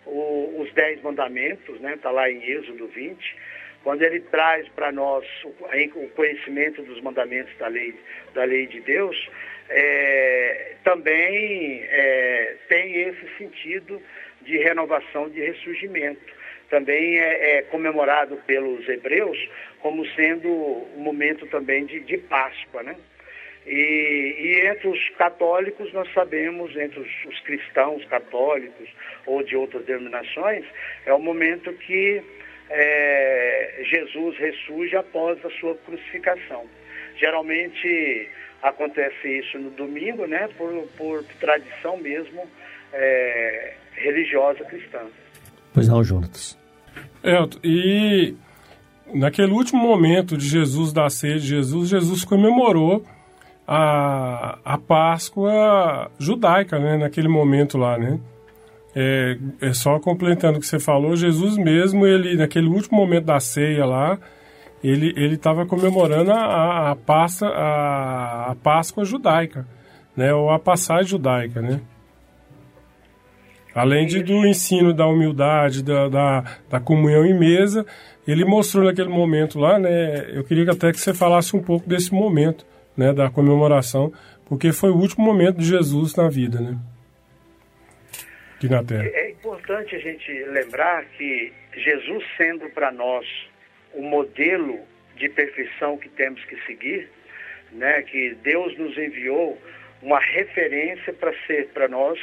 [0.06, 1.94] o, os dez mandamentos, né?
[1.94, 3.36] Está lá em Êxodo 20,
[3.82, 7.94] quando ele traz para nós o conhecimento dos mandamentos da lei,
[8.32, 9.28] da lei de Deus,
[9.68, 14.00] é, também é, tem esse sentido
[14.42, 16.32] de renovação, de ressurgimento.
[16.74, 19.38] Também é, é, comemorado pelos hebreus
[19.80, 22.96] como sendo um momento também de, de Páscoa, né?
[23.64, 23.70] E,
[24.40, 28.88] e, entre os católicos, nós sabemos, entre os, os, cristãos católicos
[29.24, 30.64] ou de outras denominações,
[31.06, 32.20] é o momento que
[32.68, 36.66] é, Jesus ressurge após a sua crucificação.
[37.16, 38.28] Geralmente
[38.60, 42.50] acontece isso no domingo, né, por, por tradição mesmo
[42.92, 45.06] é, religiosa cristã.
[45.72, 46.63] Pois não, Jonatas.
[47.22, 48.34] É, e
[49.14, 53.04] naquele último momento de Jesus da ceia de Jesus, Jesus comemorou
[53.66, 56.98] a, a Páscoa judaica, né?
[56.98, 58.20] Naquele momento lá, né?
[58.94, 63.40] É, é só completando o que você falou, Jesus mesmo, ele naquele último momento da
[63.40, 64.18] ceia lá,
[64.82, 69.66] ele ele estava comemorando a, a, Páscoa, a, a Páscoa judaica,
[70.16, 70.32] né?
[70.32, 71.80] Ou a passagem judaica, né?
[73.74, 77.84] Além de, do ensino da humildade, da, da, da, comunhão em mesa,
[78.26, 80.30] ele mostrou naquele momento lá, né?
[80.32, 82.64] Eu queria até que você falasse um pouco desse momento,
[82.96, 84.12] né, da comemoração,
[84.46, 86.78] porque foi o último momento de Jesus na vida, né?
[88.56, 89.06] Aqui na Terra.
[89.06, 93.26] É importante a gente lembrar que Jesus sendo para nós
[93.92, 94.78] o modelo
[95.16, 97.08] de perfeição que temos que seguir,
[97.72, 99.58] né, que Deus nos enviou
[100.00, 102.18] uma referência para ser para nós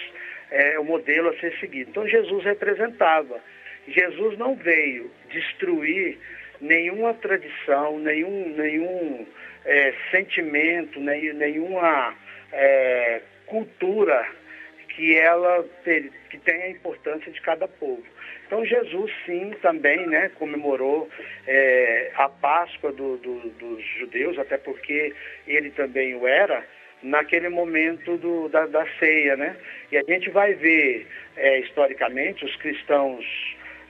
[0.51, 1.89] é, o modelo a ser seguido.
[1.89, 3.41] Então Jesus representava.
[3.87, 6.17] Jesus não veio destruir
[6.59, 9.25] nenhuma tradição, nenhum, nenhum
[9.65, 12.15] é, sentimento, nem, nenhuma
[12.51, 14.27] é, cultura
[14.89, 18.03] que ela ter, que tem a importância de cada povo.
[18.45, 21.09] Então Jesus sim também né, comemorou
[21.47, 25.13] é, a Páscoa do, do, dos judeus, até porque
[25.47, 26.65] ele também o era,
[27.03, 29.35] naquele momento do, da, da, ceia.
[29.35, 29.55] Né?
[29.91, 33.25] E a gente vai ver é, historicamente os cristãos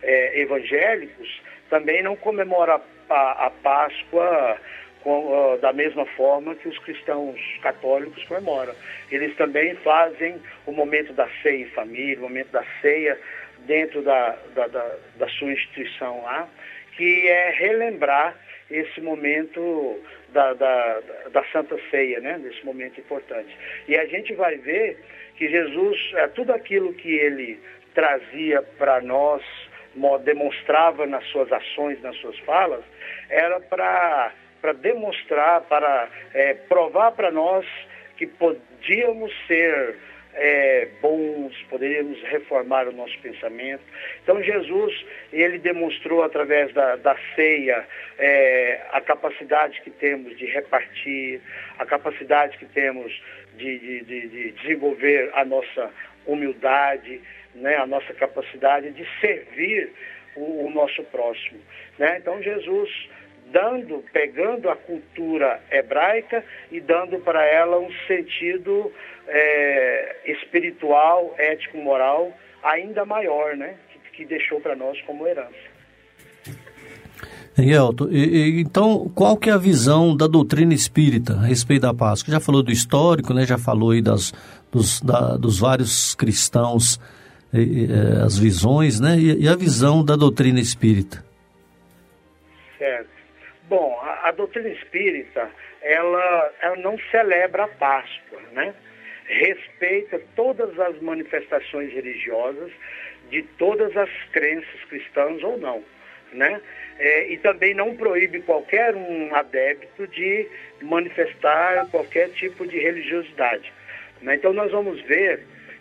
[0.02, 4.58] é, evangélicos também não comemoram a, a Páscoa
[5.04, 8.74] com, uh, da mesma forma que os cristãos católicos comemoram.
[9.10, 13.17] Eles também fazem o momento da ceia em família, o momento da ceia
[13.65, 16.47] dentro da, da, da, da sua instituição lá,
[16.97, 18.36] que é relembrar
[18.72, 21.00] esse momento da, da,
[21.32, 22.38] da, Santa Ceia, né?
[22.38, 23.56] Nesse momento importante.
[23.88, 24.98] E a gente vai ver
[25.36, 27.60] que Jesus, é, tudo aquilo que ele
[27.94, 29.44] trazia para nós,
[30.24, 32.84] demonstrava nas suas ações, nas suas falas,
[33.30, 37.66] era para para demonstrar, para é, provar para nós
[38.16, 39.98] que podíamos ser
[40.34, 43.84] é, bons, poderíamos reformar o nosso pensamento.
[44.24, 47.86] Então Jesus, ele demonstrou através da, da ceia
[48.17, 51.41] é, a capacidade que temos de repartir,
[51.78, 53.12] a capacidade que temos
[53.58, 55.91] de, de, de, de desenvolver a nossa
[56.26, 57.22] humildade,
[57.56, 59.91] né, a nossa capacidade de servir
[60.36, 61.60] o, o nosso próximo.
[61.98, 62.17] Né?
[62.20, 62.89] Então Jesus
[63.52, 68.91] dando, pegando a cultura hebraica e dando para ela um sentido
[69.32, 73.76] é, espiritual, ético, moral ainda maior, né?
[73.89, 75.72] Que, que deixou para nós como herança.
[77.58, 81.94] Elton, e, e, então qual que é a visão da doutrina espírita a respeito da
[81.94, 82.34] Páscoa?
[82.34, 83.46] Já falou do histórico, né?
[83.46, 84.32] Já falou aí das,
[84.72, 87.00] dos, da, dos vários cristãos,
[87.54, 87.88] e,
[88.24, 89.17] as visões, né?
[89.17, 91.24] E, e a visão da doutrina espírita?
[92.78, 93.10] Certo.
[93.67, 95.50] Bom, a, a doutrina espírita,
[95.82, 98.74] ela, ela não celebra a Páscoa, né?
[99.32, 102.72] Respeita todas as manifestações religiosas
[103.30, 105.82] de todas as crenças cristãs ou não,
[106.34, 106.62] né?
[107.00, 110.48] É, e também não proíbe qualquer um adepto de
[110.82, 113.72] manifestar qualquer tipo de religiosidade.
[114.22, 114.36] Né?
[114.36, 115.39] Então nós vamos ver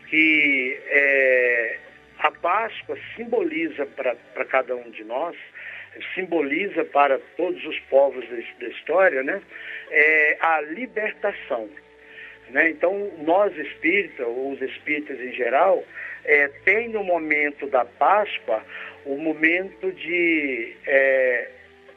[0.09, 1.79] que é,
[2.21, 5.37] a Páscoa simboliza para cada um de nós
[6.15, 9.43] simboliza para todos os povos da história, né,
[9.91, 11.69] é a libertação.
[12.53, 12.71] Né?
[12.71, 15.85] Então, nós espíritas, ou os espíritas em geral,
[16.25, 18.63] é, tem no momento da Páscoa
[19.05, 21.49] o momento de é,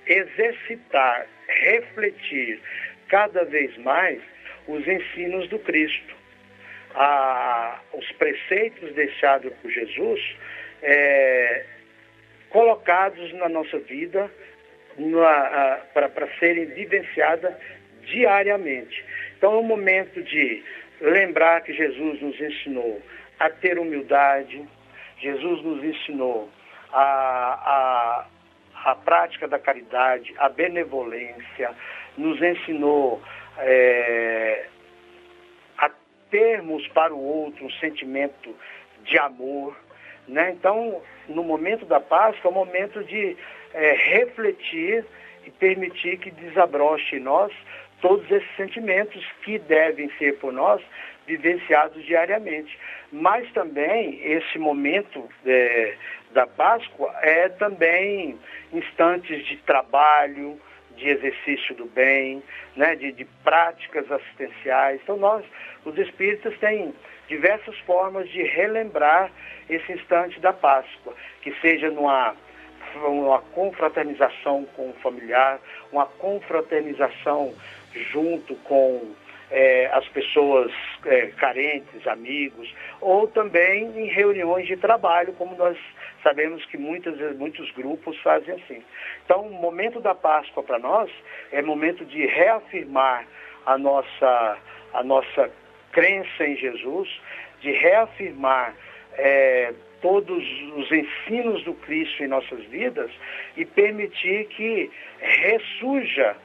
[0.08, 2.62] exercitar, refletir
[3.10, 4.22] cada vez mais
[4.68, 6.16] os ensinos do Cristo.
[6.96, 10.22] A, os preceitos deixados por Jesus
[10.84, 11.66] é,
[12.50, 14.30] colocados na nossa vida
[15.92, 17.56] para serem vivenciadas
[18.04, 19.04] diariamente.
[19.44, 20.64] Então é um momento de
[21.02, 23.02] lembrar que Jesus nos ensinou
[23.38, 24.66] a ter humildade,
[25.20, 26.50] Jesus nos ensinou
[26.94, 28.26] a,
[28.86, 31.72] a, a prática da caridade, a benevolência,
[32.18, 33.22] nos ensinou
[33.58, 34.66] é,
[35.78, 35.92] a
[36.32, 38.56] termos para o outro um sentimento
[39.04, 39.78] de amor.
[40.26, 40.52] Né?
[40.52, 43.36] Então, no momento da Páscoa, é o momento de
[43.74, 45.06] é, refletir
[45.46, 47.52] e permitir que desabroche em nós
[48.04, 50.82] todos esses sentimentos que devem ser por nós
[51.26, 52.78] vivenciados diariamente.
[53.10, 55.96] Mas também esse momento é,
[56.34, 58.38] da Páscoa é também
[58.74, 60.60] instantes de trabalho,
[60.98, 62.44] de exercício do bem,
[62.76, 65.00] né, de, de práticas assistenciais.
[65.02, 65.46] Então nós,
[65.86, 66.94] os espíritas, têm
[67.30, 69.32] diversas formas de relembrar
[69.70, 72.36] esse instante da Páscoa, que seja numa
[72.96, 75.60] uma confraternização com o familiar,
[75.92, 77.54] uma confraternização
[78.12, 79.14] junto com
[79.52, 80.72] é, as pessoas
[81.06, 85.78] é, carentes, amigos, ou também em reuniões de trabalho, como nós
[86.24, 88.84] sabemos que muitas, muitos grupos fazem assim.
[89.24, 91.12] Então, o momento da Páscoa para nós
[91.52, 93.28] é momento de reafirmar
[93.66, 94.58] a nossa,
[94.94, 95.52] a nossa
[95.92, 97.10] crença em Jesus,
[97.62, 98.76] de reafirmar
[99.14, 100.44] é, todos
[100.76, 103.12] os ensinos do Cristo em nossas vidas
[103.56, 106.36] e permitir que ressurja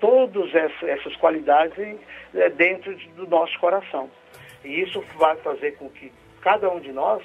[0.00, 1.98] todas essas qualidades
[2.34, 4.10] é, dentro do nosso coração.
[4.64, 7.22] E isso vai fazer com que cada um de nós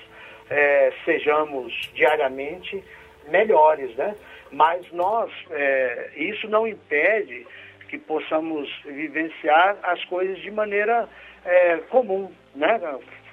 [0.50, 2.84] é, sejamos diariamente
[3.28, 4.16] melhores, né?
[4.52, 7.46] Mas nós, é, isso não impede
[7.90, 11.08] que possamos vivenciar as coisas de maneira
[11.46, 12.80] é, comum, né?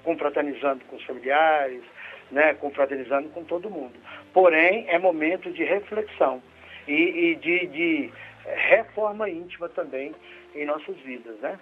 [0.02, 1.82] confraternizando com os familiares,
[2.30, 2.54] né?
[2.54, 3.94] confraternizando com todo mundo.
[4.32, 6.42] Porém, é momento de reflexão
[6.86, 8.12] e, e de, de,
[8.56, 10.14] reforma íntima também
[10.54, 11.36] em nossas vidas.
[11.40, 11.58] Né?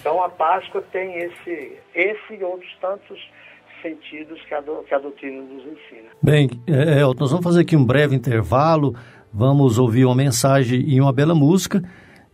[0.00, 3.18] Então, a Páscoa tem esse, esse e outros tantos
[3.82, 6.08] sentidos que a, que a doutrina nos ensina.
[6.22, 8.94] Bem, é, Elton, nós vamos fazer aqui um breve intervalo,
[9.32, 11.82] vamos ouvir uma mensagem e uma bela música,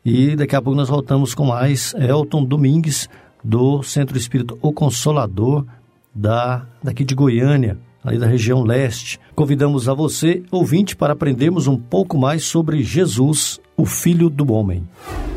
[0.05, 3.09] e daqui a pouco nós voltamos com mais Elton Domingues,
[3.43, 5.65] do Centro Espírito O Consolador,
[6.13, 9.21] da, daqui de Goiânia, ali da região leste.
[9.37, 14.89] Convidamos a você, ouvinte, para aprendermos um pouco mais sobre Jesus, o Filho do Homem.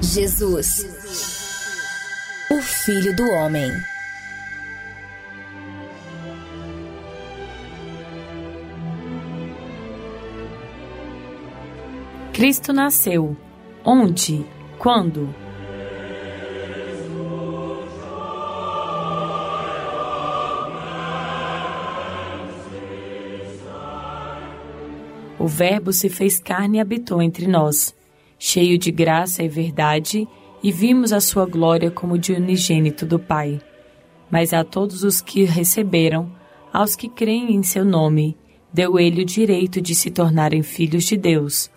[0.02, 0.86] Jesus,
[2.50, 3.70] o Filho do Homem.
[12.32, 13.36] Cristo nasceu.
[13.84, 14.46] Onde?
[14.78, 15.36] Quando?
[25.38, 27.94] O Verbo se fez carne e habitou entre nós,
[28.40, 30.28] cheio de graça e verdade,
[30.64, 33.62] e vimos a sua glória como de unigênito do Pai.
[34.32, 36.32] Mas a todos os que receberam,
[36.74, 38.36] aos que creem em seu nome,
[38.74, 41.70] deu ele o direito de se tornarem filhos de Deus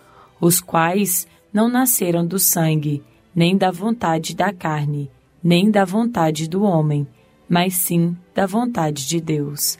[0.42, 3.00] os quais não nasceram do sangue,
[3.32, 5.08] nem da vontade da carne,
[5.40, 7.06] nem da vontade do homem,
[7.48, 9.78] mas sim da vontade de Deus.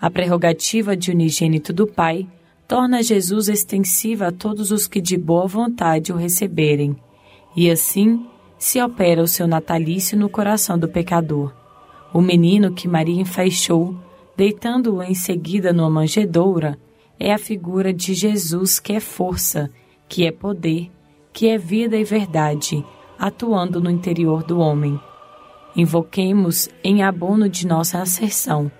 [0.00, 2.26] A prerrogativa de unigênito do Pai
[2.72, 6.96] torna Jesus extensiva a todos os que de boa vontade o receberem,
[7.54, 8.26] e assim
[8.58, 11.52] se opera o seu natalício no coração do pecador.
[12.14, 13.94] O menino que Maria enfaixou,
[14.34, 16.78] deitando-o em seguida numa manjedoura,
[17.20, 19.70] é a figura de Jesus que é força
[20.08, 20.90] que é poder,
[21.30, 22.82] que é vida e verdade,
[23.18, 24.98] atuando no interior do homem.
[25.76, 28.72] Invoquemos, em abono de nossa asserção,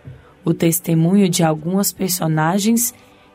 [0.43, 2.95] o testemunho de algumas personagens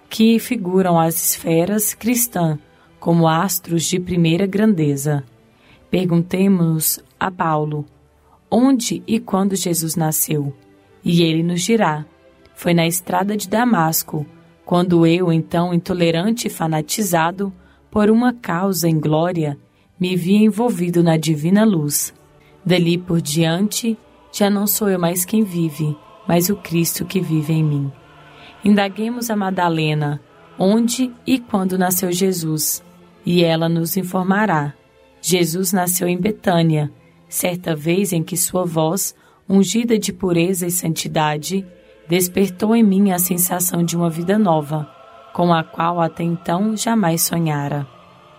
[0.10, 2.58] que figuram as esferas cristã
[3.00, 5.24] como astros de primeira grandeza.
[5.90, 7.86] Perguntemos a Paulo
[8.50, 10.54] onde e quando Jesus nasceu,
[11.04, 12.06] e ele nos dirá:
[12.56, 14.26] Foi na estrada de Damasco,
[14.66, 17.54] quando eu, então intolerante e fanatizado,
[17.92, 19.58] por uma causa em glória,
[20.00, 22.14] me vi envolvido na divina luz.
[22.66, 23.98] Dali por diante,
[24.32, 25.96] já não sou eu mais quem vive,
[26.28, 27.92] mas o Cristo que vive em mim.
[28.64, 30.22] Indaguemos a Madalena,
[30.58, 32.84] onde e quando nasceu Jesus,
[33.26, 34.74] e ela nos informará.
[35.22, 36.92] Jesus nasceu em Betânia,
[37.28, 39.16] certa vez em que sua voz,
[39.48, 41.66] ungida de pureza e santidade,
[42.08, 44.98] despertou em mim a sensação de uma vida nova
[45.38, 47.88] com a qual até então jamais sonhara.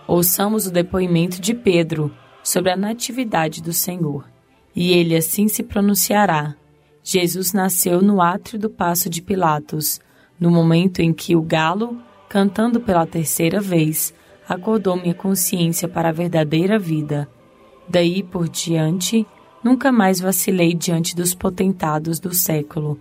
[0.05, 2.13] Ouçamos o depoimento de Pedro
[2.43, 4.29] sobre a natividade do Senhor,
[4.75, 6.55] e ele assim se pronunciará.
[7.01, 10.01] Jesus nasceu no átrio do passo de Pilatos,
[10.39, 11.97] no momento em que o galo,
[12.29, 14.13] cantando pela terceira vez,
[14.47, 17.29] acordou minha consciência para a verdadeira vida.
[17.87, 19.25] Daí por diante,
[19.63, 22.99] nunca mais vacilei diante dos potentados do século,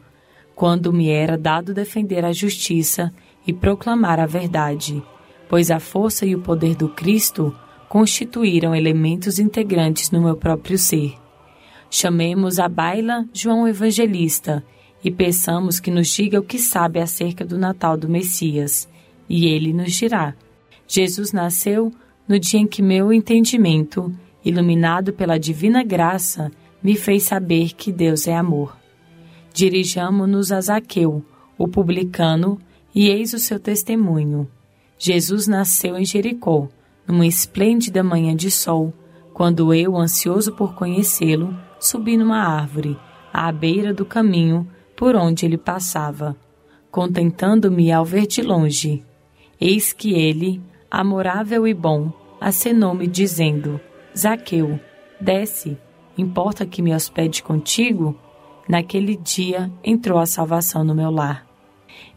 [0.54, 3.12] quando me era dado defender a justiça
[3.46, 5.02] e proclamar a verdade.
[5.48, 7.56] pois a força e o poder do Cristo
[7.88, 11.14] constituíram elementos integrantes no meu próprio ser.
[11.90, 14.62] Chamemos à baila João Evangelista
[15.04, 18.88] e peçamos que nos diga o que sabe acerca do Natal do Messias,
[19.28, 20.34] e ele nos dirá.
[20.86, 21.92] Jesus nasceu
[22.26, 24.12] no dia em que meu entendimento,
[24.44, 26.50] iluminado pela divina graça,
[26.82, 28.76] me fez saber que Deus é amor.
[29.52, 31.24] Dirijamo-nos a Zaqueu,
[31.56, 32.58] o publicano,
[32.94, 34.48] e eis o seu testemunho.
[34.98, 36.68] Jesus nasceu em Jericó,
[37.06, 38.92] numa esplêndida manhã de sol,
[39.32, 42.98] quando eu, ansioso por conhecê-lo, subi numa árvore,
[43.32, 44.66] à beira do caminho
[44.98, 46.36] por onde ele passava,
[46.90, 49.04] contentando-me ao ver de longe.
[49.60, 53.80] Eis que ele, amorável e bom, acenou-me dizendo:
[54.16, 54.80] Zaqueu,
[55.20, 55.78] desce,
[56.18, 58.18] importa que me hospede contigo?
[58.68, 61.46] Naquele dia entrou a salvação no meu lar.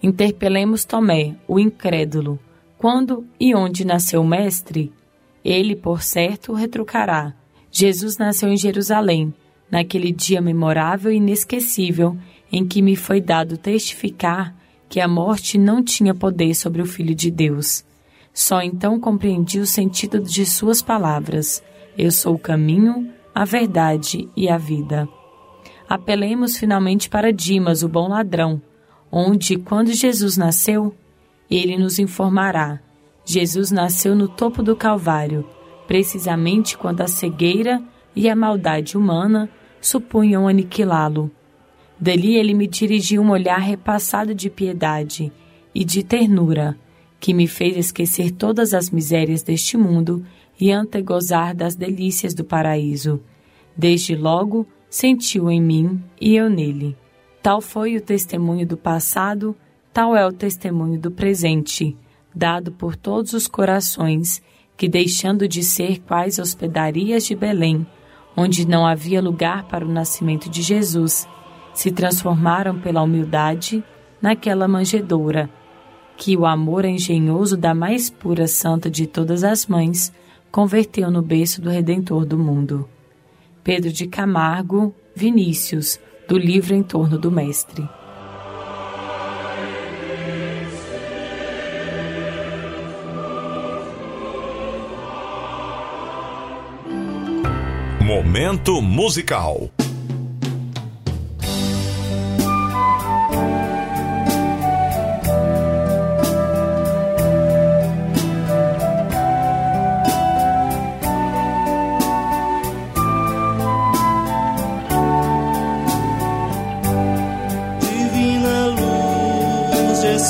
[0.01, 2.39] Interpelemos Tomé, o incrédulo.
[2.79, 4.91] Quando e onde nasceu o Mestre?
[5.45, 7.35] Ele, por certo, retrucará.
[7.71, 9.31] Jesus nasceu em Jerusalém,
[9.69, 12.17] naquele dia memorável e inesquecível
[12.51, 14.55] em que me foi dado testificar
[14.89, 17.85] que a morte não tinha poder sobre o Filho de Deus.
[18.33, 21.63] Só então compreendi o sentido de suas palavras.
[21.97, 25.07] Eu sou o caminho, a verdade e a vida.
[25.87, 28.61] Apelemos finalmente para Dimas, o bom ladrão,
[29.11, 30.95] onde, quando Jesus nasceu,
[31.49, 32.79] ele nos informará.
[33.25, 35.45] Jesus nasceu no topo do Calvário,
[35.87, 37.81] precisamente quando a cegueira
[38.15, 39.49] e a maldade humana
[39.81, 41.31] supunham aniquilá-lo.
[42.01, 45.31] Dali ele me dirigiu um olhar repassado de piedade
[45.73, 46.75] e de ternura,
[47.19, 50.25] que me fez esquecer todas as misérias deste mundo
[50.59, 53.21] e antegozar das delícias do paraíso.
[53.77, 56.97] Desde logo sentiu em mim e eu nele.
[57.43, 59.55] Tal foi o testemunho do passado,
[59.93, 61.95] tal é o testemunho do presente,
[62.33, 64.41] dado por todos os corações
[64.75, 67.85] que, deixando de ser quais hospedarias de Belém,
[68.35, 71.27] onde não havia lugar para o nascimento de Jesus,
[71.81, 73.83] se transformaram pela humildade
[74.21, 75.49] naquela manjedoura,
[76.15, 80.13] que o amor engenhoso da mais pura santa de todas as mães
[80.51, 82.87] converteu no berço do Redentor do mundo.
[83.63, 87.89] Pedro de Camargo, Vinícius, do livro Em torno do Mestre.
[98.05, 99.71] Momento musical.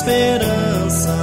[0.02, 1.16] esperança.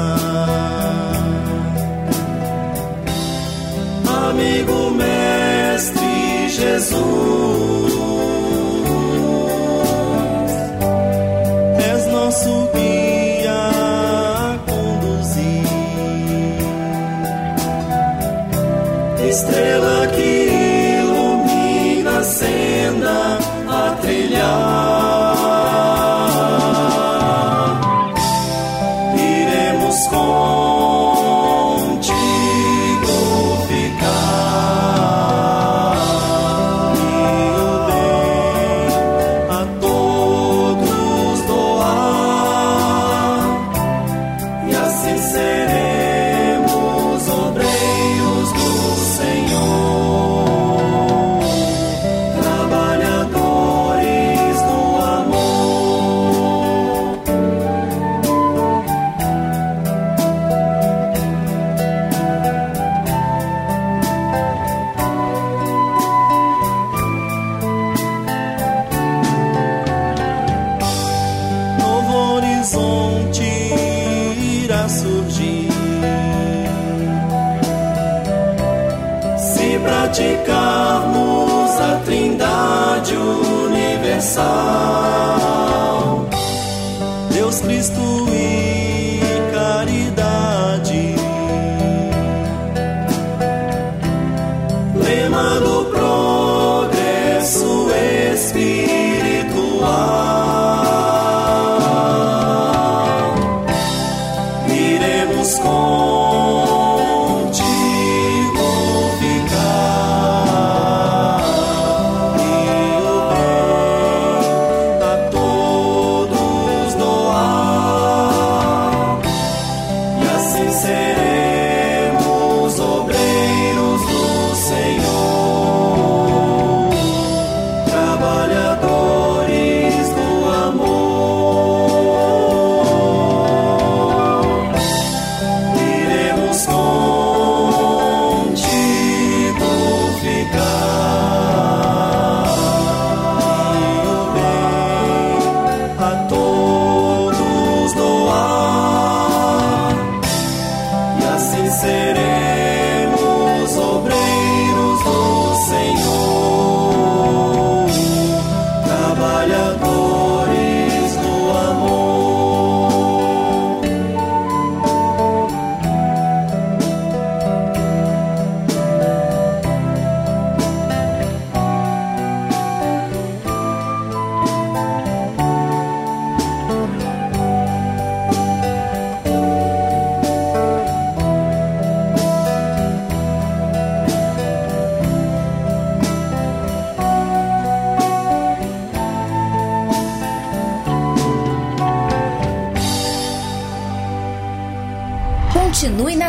[4.30, 7.94] Amigo Mestre Jesus,
[11.94, 12.69] és nosso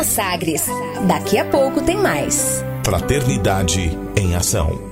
[0.03, 0.65] Sagres.
[1.07, 2.63] Daqui a pouco tem mais.
[2.83, 4.91] Fraternidade em Ação.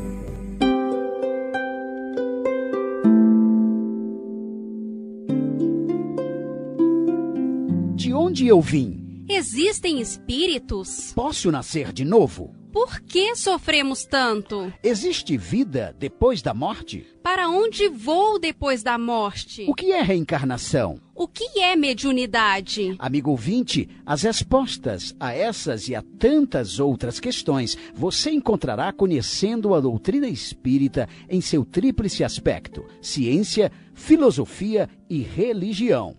[7.95, 9.25] De onde eu vim?
[9.27, 11.11] Existem espíritos?
[11.13, 12.53] Posso nascer de novo?
[12.71, 14.71] Por que sofremos tanto?
[14.83, 17.05] Existe vida depois da morte?
[17.23, 19.65] Para onde vou depois da morte?
[19.67, 20.99] O que é reencarnação?
[21.19, 22.95] O que é mediunidade?
[22.97, 29.81] Amigo ouvinte, as respostas a essas e a tantas outras questões você encontrará conhecendo a
[29.81, 36.15] doutrina espírita em seu tríplice aspecto: ciência, filosofia e religião.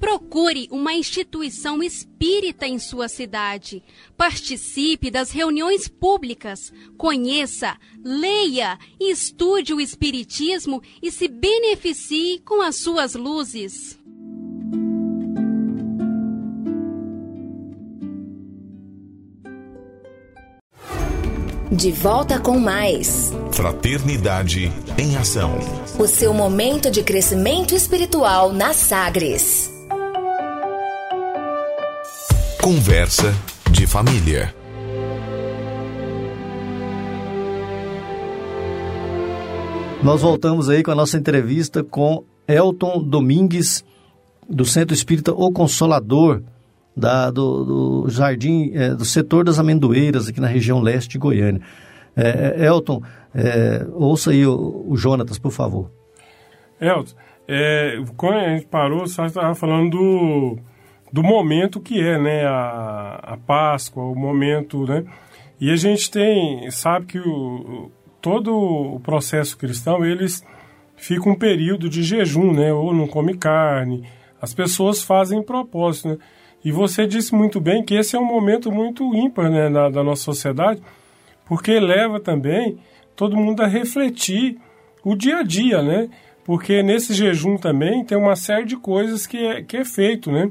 [0.00, 3.82] Procure uma instituição espírita em sua cidade.
[4.16, 6.72] Participe das reuniões públicas.
[6.96, 13.97] Conheça, leia e estude o Espiritismo e se beneficie com as suas luzes.
[21.70, 23.30] De volta com mais.
[23.52, 25.52] Fraternidade em Ação.
[25.98, 29.70] O seu momento de crescimento espiritual na Sagres.
[32.62, 33.34] Conversa
[33.70, 34.54] de família.
[40.02, 43.84] Nós voltamos aí com a nossa entrevista com Elton Domingues,
[44.48, 46.42] do Centro Espírita O Consolador,
[46.98, 47.64] da, do,
[48.04, 51.62] do Jardim, é, do setor das amendoeiras, aqui na região leste de Goiânia.
[52.16, 53.00] É, é Elton,
[53.32, 55.90] é, ouça aí o, o, Jonatas, por favor.
[56.80, 57.14] Elton,
[57.46, 60.58] é, quando a gente parou, você estava falando do,
[61.12, 65.04] do momento que é, né, a, a Páscoa, o momento, né,
[65.60, 67.90] e a gente tem, sabe que o,
[68.20, 70.44] todo o processo cristão, eles
[70.96, 74.04] ficam um período de jejum, né, ou não come carne,
[74.42, 76.18] as pessoas fazem propósito, né,
[76.64, 80.02] e você disse muito bem que esse é um momento muito ímpar, né, da, da
[80.02, 80.82] nossa sociedade,
[81.44, 82.78] porque leva também
[83.14, 84.58] todo mundo a refletir
[85.04, 86.08] o dia a dia, né,
[86.44, 90.50] porque nesse jejum também tem uma série de coisas que é, que é feito, né,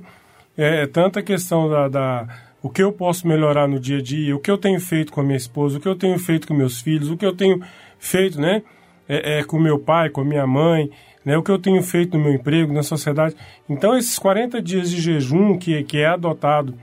[0.58, 2.28] é, é tanta questão da, da,
[2.62, 5.22] o que eu posso melhorar no dia a dia, o que eu tenho feito com
[5.22, 7.62] a minha esposa, o que eu tenho feito com meus filhos, o que eu tenho
[8.00, 8.64] feito, né,
[9.10, 10.90] é, é com meu pai, com minha mãe,
[11.28, 13.36] né, o que eu tenho feito no meu emprego, na sociedade.
[13.68, 16.74] Então, esses 40 dias de jejum que, que é adotado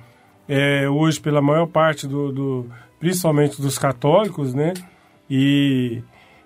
[0.47, 2.66] é, hoje pela maior parte do, do,
[3.01, 4.74] principalmente dos católicos, né,
[5.30, 6.03] e,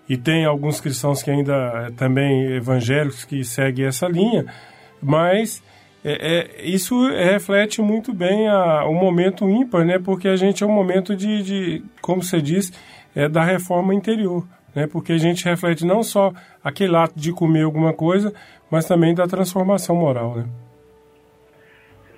[0.09, 4.47] e tem alguns cristãos que ainda também evangélicos que seguem essa linha,
[5.03, 5.61] mas
[6.05, 9.99] é, é, isso reflete muito bem a, o momento ímpar, né?
[9.99, 12.73] Porque a gente é um momento de, de como você diz,
[13.17, 14.87] é, da reforma interior, né?
[14.91, 18.33] Porque a gente reflete não só aquele ato de comer alguma coisa,
[18.71, 20.47] mas também da transformação moral, né?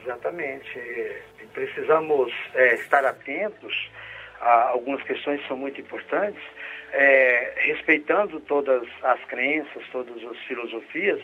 [0.03, 0.81] Exatamente.
[1.53, 3.91] Precisamos é, estar atentos
[4.41, 6.43] a algumas questões que são muito importantes,
[6.93, 11.21] é, respeitando todas as crenças, todas as filosofias,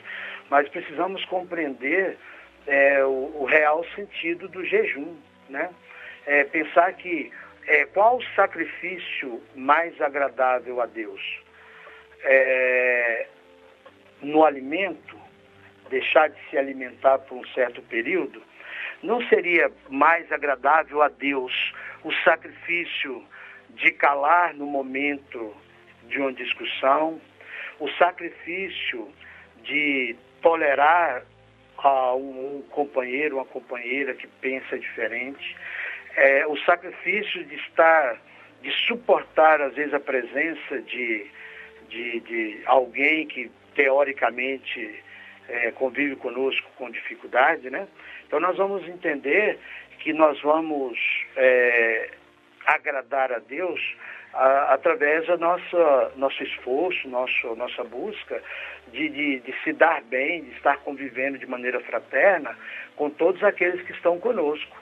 [0.51, 2.19] mas precisamos compreender
[2.67, 5.17] é, o, o, real sentido do jejum,
[5.49, 5.71] né?
[6.27, 7.33] É, pensar que
[7.67, 11.21] é, qual o sacrifício mais agradável a Deus?
[12.23, 13.27] É,
[14.23, 15.17] no alimento,
[15.91, 18.43] deixar de se alimentar por um certo período,
[19.03, 21.53] não seria mais agradável a Deus
[22.03, 23.25] o sacrifício
[23.71, 25.55] de calar no momento
[26.05, 27.21] de uma discussão,
[27.79, 29.13] o sacrifício
[29.63, 31.25] de tolerar
[31.79, 35.57] a um, companheiro, uma companheira que pensa diferente,
[36.17, 38.21] é, o sacrifício de estar,
[38.63, 41.27] de suportar às vezes a presença de,
[41.89, 45.03] de, de alguém que teoricamente
[45.49, 47.87] é, convive conosco com dificuldade, né?
[48.27, 49.59] Então nós vamos entender
[49.99, 50.99] que nós vamos
[51.37, 52.11] é,
[52.65, 53.81] agradar a Deus
[54.33, 58.43] a, através do nosso esforço, nosso, nossa busca
[58.93, 62.57] de, de, de, se dar bem, de estar convivendo de maneira fraterna
[62.97, 64.77] com todos aqueles que estão conosco,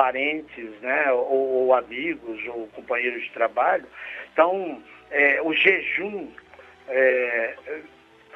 [0.00, 3.84] parentes, né, ou, ou amigos, ou companheiros de trabalho.
[4.32, 6.26] Então, é, o jejum,
[6.88, 7.54] é,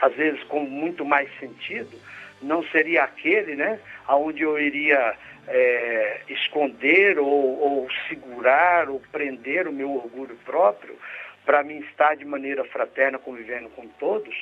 [0.02, 1.98] às vezes com muito mais sentido,
[2.42, 5.16] não seria aquele, né, onde eu iria
[5.48, 10.98] é, esconder ou, ou, segurar ou prender o meu orgulho próprio
[11.46, 14.34] para mim estar de maneira fraterna convivendo com todos,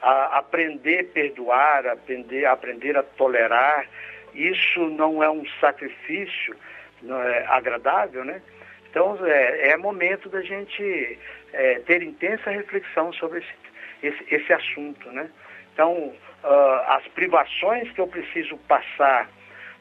[0.00, 3.88] a aprender a perdoar, aprender, aprender a tolerar,
[4.34, 6.56] isso não é um sacrifício
[7.02, 8.42] é agradável, né?
[8.90, 11.18] Então é, é momento da gente
[11.52, 13.54] é, ter intensa reflexão sobre esse,
[14.02, 15.30] esse, esse assunto, né?
[15.72, 16.12] Então
[16.44, 19.30] uh, as privações que eu preciso passar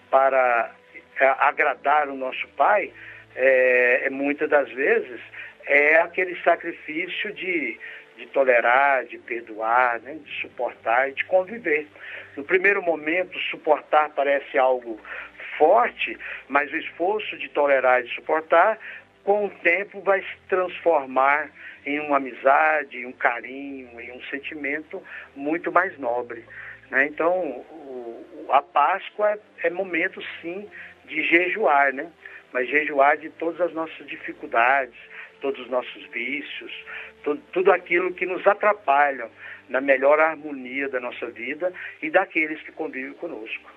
[0.09, 0.71] para
[1.19, 2.91] é, agradar o nosso Pai,
[3.35, 5.19] é, muitas das vezes,
[5.65, 7.77] é aquele sacrifício de,
[8.19, 11.87] de tolerar, de perdoar, né, de suportar e de conviver.
[12.35, 14.99] No primeiro momento, suportar parece algo
[15.57, 16.17] forte,
[16.47, 18.77] mas o esforço de tolerar e de suportar,
[19.23, 21.49] com o tempo, vai se transformar
[21.85, 25.01] em uma amizade, um carinho, em um sentimento
[25.35, 26.45] muito mais nobre.
[26.89, 27.07] Né?
[27.07, 30.67] Então, o, a Páscoa é, é momento, sim,
[31.05, 32.11] de jejuar, né?
[32.51, 34.95] mas jejuar de todas as nossas dificuldades,
[35.41, 36.71] todos os nossos vícios,
[37.23, 39.29] tudo, tudo aquilo que nos atrapalham
[39.69, 43.69] na melhor harmonia da nossa vida e daqueles que convivem conosco.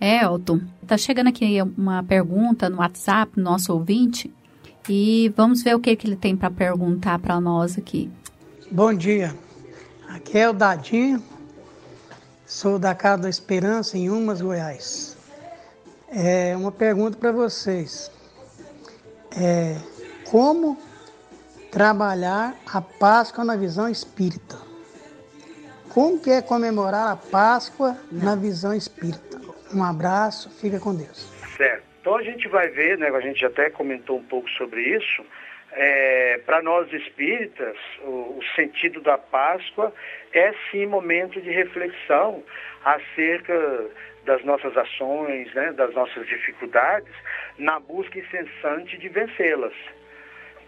[0.00, 4.32] É, Elton, tá chegando aqui uma pergunta no WhatsApp, nosso ouvinte,
[4.88, 8.10] e vamos ver o que, que ele tem para perguntar para nós aqui.
[8.70, 9.34] Bom dia,
[10.08, 11.22] aqui é o Dadinho,
[12.46, 15.16] sou da Casa da Esperança, em Umas, Goiás.
[16.10, 18.10] É uma pergunta para vocês.
[19.36, 19.76] É,
[20.30, 20.78] como
[21.70, 24.56] trabalhar a Páscoa na visão espírita?
[25.92, 29.38] Como que é comemorar a Páscoa na visão espírita?
[29.74, 31.32] Um abraço, fica com Deus.
[31.56, 31.82] Certo.
[32.00, 35.24] Então a gente vai ver, né, a gente até comentou um pouco sobre isso,
[35.72, 39.92] é, para nós espíritas, o, o, sentido da Páscoa
[40.32, 42.42] é sim momento de reflexão
[42.84, 43.86] acerca
[44.24, 47.12] das nossas ações, né, das nossas dificuldades,
[47.58, 49.74] na busca incessante de vencê-las.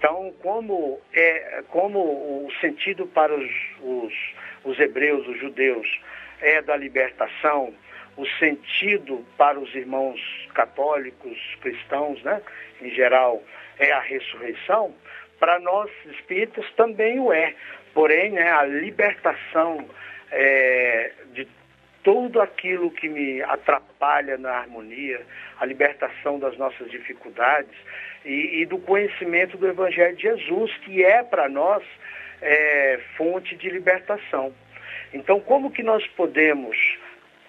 [0.00, 1.98] Então, como, é, como
[2.46, 3.50] o sentido para os,
[3.82, 4.14] os,
[4.64, 5.86] os hebreus, os judeus,
[6.40, 7.74] é da libertação,
[8.16, 10.18] o sentido para os irmãos
[10.54, 12.40] católicos, cristãos, né,
[12.80, 13.42] em geral,
[13.78, 14.94] é a ressurreição,
[15.38, 17.54] para nós espíritas também o é.
[17.92, 19.86] Porém, né, a libertação
[20.30, 21.46] é, de
[22.02, 25.20] tudo aquilo que me atrapalha na harmonia,
[25.58, 27.74] a libertação das nossas dificuldades
[28.24, 31.82] e, e do conhecimento do Evangelho de Jesus, que é para nós
[32.40, 34.54] é, fonte de libertação.
[35.12, 36.76] Então, como que nós podemos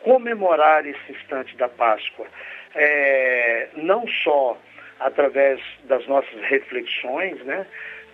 [0.01, 2.27] comemorar esse instante da Páscoa,
[2.75, 4.57] é, não só
[4.99, 7.65] através das nossas reflexões, né,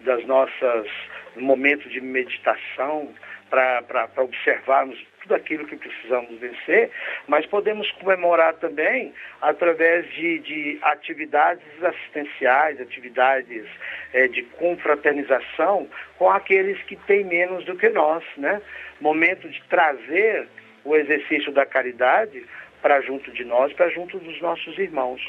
[0.01, 0.87] das nossas
[1.35, 3.13] momentos de meditação,
[3.49, 4.97] para observarmos
[5.33, 6.89] aquilo que precisamos vencer,
[7.27, 13.65] mas podemos comemorar também através de, de atividades assistenciais, atividades
[14.13, 18.61] é, de confraternização com aqueles que têm menos do que nós, né?
[18.99, 20.47] Momento de trazer
[20.83, 22.45] o exercício da caridade
[22.81, 25.21] para junto de nós, para junto dos nossos irmãos.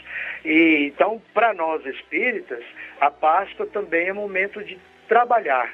[0.44, 2.62] E então, para nós espíritas,
[3.01, 4.78] a Páscoa também é momento de
[5.09, 5.72] trabalhar,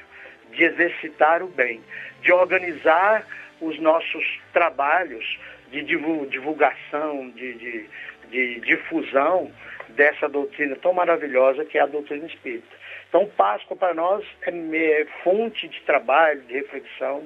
[0.51, 1.81] de exercitar o bem,
[2.21, 3.25] de organizar
[3.61, 5.25] os nossos trabalhos
[5.71, 7.85] de divulgação, de, de,
[8.29, 9.51] de difusão
[9.89, 12.75] dessa doutrina tão maravilhosa que é a doutrina espírita.
[13.09, 17.23] Então, Páscoa para nós é fonte de trabalho, de reflexão,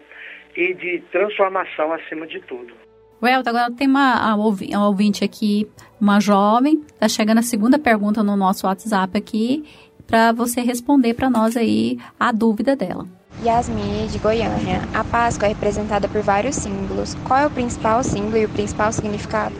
[0.55, 2.73] e de transformação acima de tudo.
[3.21, 5.67] Welton, agora tem uma, uma ouvinte aqui,
[5.99, 9.65] uma jovem, está chegando a segunda pergunta no nosso WhatsApp aqui,
[10.07, 13.05] para você responder para nós aí a dúvida dela.
[13.43, 14.81] Yasmin, de Goiânia.
[14.93, 17.15] A Páscoa é representada por vários símbolos.
[17.25, 19.55] Qual é o principal símbolo e o principal significado?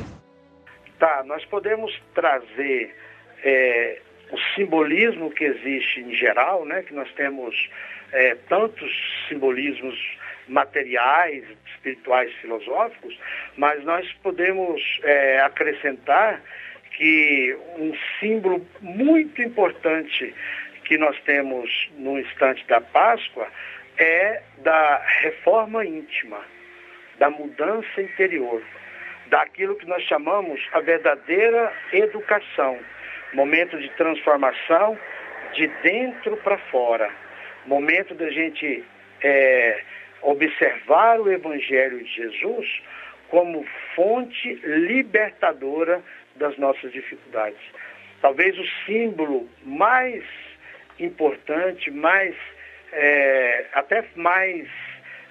[1.00, 2.94] Tá, nós podemos trazer
[3.44, 4.00] é,
[4.32, 6.84] o simbolismo que existe em geral, né?
[6.84, 7.70] Que nós temos
[8.12, 8.92] é, tantos
[9.30, 9.98] simbolismos
[10.50, 13.18] materiais, espirituais, filosóficos,
[13.56, 16.42] mas nós podemos é, acrescentar
[16.98, 20.34] que um símbolo muito importante
[20.90, 21.70] que nós temos
[22.00, 23.48] no instante da Páscoa
[23.96, 26.40] é da reforma íntima,
[27.20, 28.60] da mudança interior,
[29.28, 32.80] daquilo que nós chamamos a verdadeira educação,
[33.34, 34.98] momento de transformação
[35.54, 37.12] de dentro para fora,
[37.68, 38.84] momento da gente
[39.22, 39.84] é,
[40.24, 42.82] observar o Evangelho de Jesus
[43.28, 43.64] como
[43.96, 46.02] fonte libertadora
[46.36, 47.62] das nossas dificuldades.
[48.24, 50.24] Talvez o símbolo mais
[51.00, 52.36] importante, mais
[52.92, 54.68] é, até mais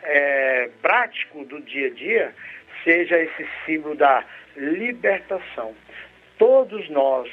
[0.02, 2.34] é, prático do dia a dia,
[2.84, 4.24] seja esse símbolo da
[4.56, 5.74] libertação.
[6.38, 7.28] Todos nós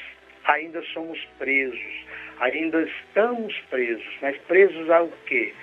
[0.45, 2.05] ainda somos presos,
[2.39, 5.53] ainda estamos presos, mas presos ao quê?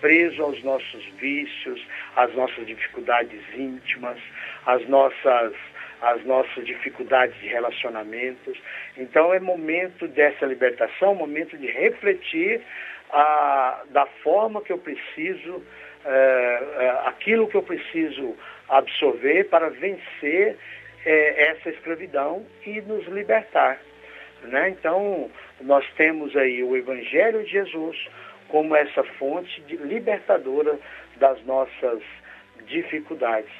[0.00, 1.80] preso aos nossos vícios,
[2.16, 4.18] às nossas dificuldades íntimas,
[4.66, 5.52] às nossas,
[6.00, 8.58] às nossas dificuldades de relacionamentos.
[8.96, 12.60] Então é momento dessa libertação, momento de refletir
[13.10, 15.62] ah, da forma que eu preciso,
[16.04, 18.36] eh, eh, aquilo que eu preciso
[18.68, 20.56] absorver para vencer
[21.04, 23.80] é, essa escravidão e nos libertar.
[24.42, 24.70] Né?
[24.70, 25.30] Então,
[25.60, 28.08] nós temos aí o Evangelho de Jesus
[28.48, 30.78] como essa fonte libertadora
[31.16, 32.02] das nossas
[32.66, 33.50] dificuldades.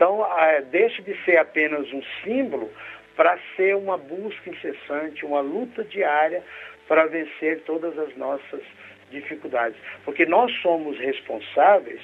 [0.00, 2.72] Então, é, deixe de ser apenas um símbolo
[3.14, 6.42] para ser uma busca incessante, uma luta diária
[6.88, 8.62] para vencer todas as nossas
[9.10, 9.78] dificuldades.
[10.02, 12.00] Porque nós somos responsáveis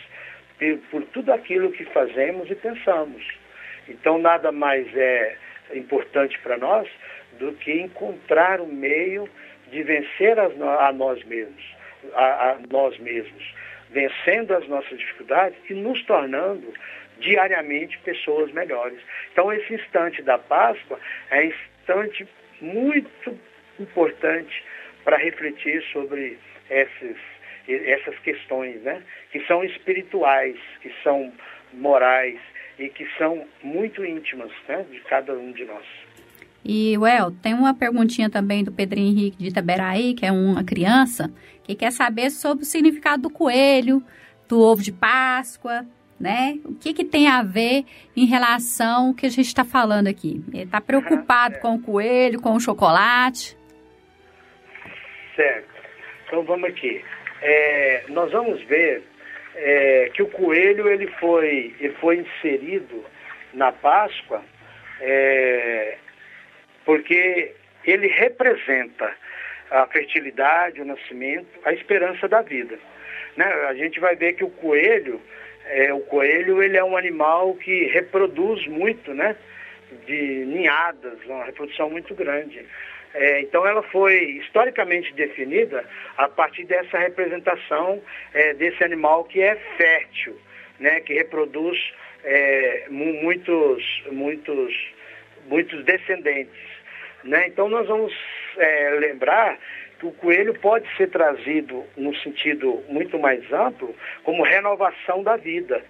[0.91, 3.27] por, tudo aquilo que fazemos e pensamos.
[3.89, 5.39] Então, nada mais é
[5.75, 6.87] importante para nós
[7.39, 9.27] do que encontrar o meio
[9.71, 11.65] de vencer a nós mesmos,
[12.13, 13.55] a, a nós mesmos,
[13.89, 16.75] vencendo as nossas dificuldades e nos tornando
[17.19, 18.99] diariamente pessoas melhores.
[19.33, 20.99] Então, esse instante da Páscoa
[21.31, 22.29] é um instante
[22.61, 23.39] muito
[23.79, 24.65] importante
[25.05, 26.39] para refletir sobre
[26.71, 27.17] esses,
[27.69, 29.03] essas questões, né?
[29.31, 31.33] que são espirituais, que são
[31.73, 32.39] morais
[32.79, 34.85] e que são muito íntimas né?
[34.91, 35.85] de cada um de nós.
[36.65, 41.33] E, Well, tem uma perguntinha também do Pedro Henrique de Itaberaí, que é uma criança,
[41.63, 44.03] que quer saber sobre o significado do coelho,
[44.49, 45.87] do ovo de Páscoa,
[46.19, 46.59] né?
[46.65, 47.85] O que, que tem a ver
[48.17, 50.43] em relação ao que a gente está falando aqui?
[50.53, 53.57] Ele está preocupado com o coelho, com o chocolate?
[55.35, 55.69] Certo.
[56.27, 57.05] Então vamos aqui.
[57.43, 59.03] É, nós vamos ver
[59.55, 63.05] é, que o coelho ele foi, ele foi inserido
[63.53, 64.43] na Páscoa
[65.01, 65.99] é,
[66.85, 67.55] porque
[67.85, 69.15] ele representa
[69.71, 72.79] a fertilidade, o nascimento, a esperança da vida.
[73.37, 73.45] Né?
[73.69, 75.21] A gente vai ver que o coelho,
[75.67, 79.37] é, o coelho ele é um animal que reproduz muito, né?
[80.07, 82.65] De ninhadas, uma reprodução muito grande.
[83.15, 85.85] É, então ela foi historicamente definida
[86.19, 88.03] a partir dessa representação
[88.35, 90.39] é, desse animal que é fértil,
[90.79, 91.79] né, que reproduz
[92.23, 94.93] é, muitos, muitos,
[95.47, 96.61] muitos descendentes.
[97.25, 97.47] Né?
[97.47, 98.13] Então nós vamos
[98.59, 99.59] é, lembrar
[100.03, 103.95] o coelho pode ser trazido no sentido muito mais amplo
[104.25, 105.83] como renovação da vida.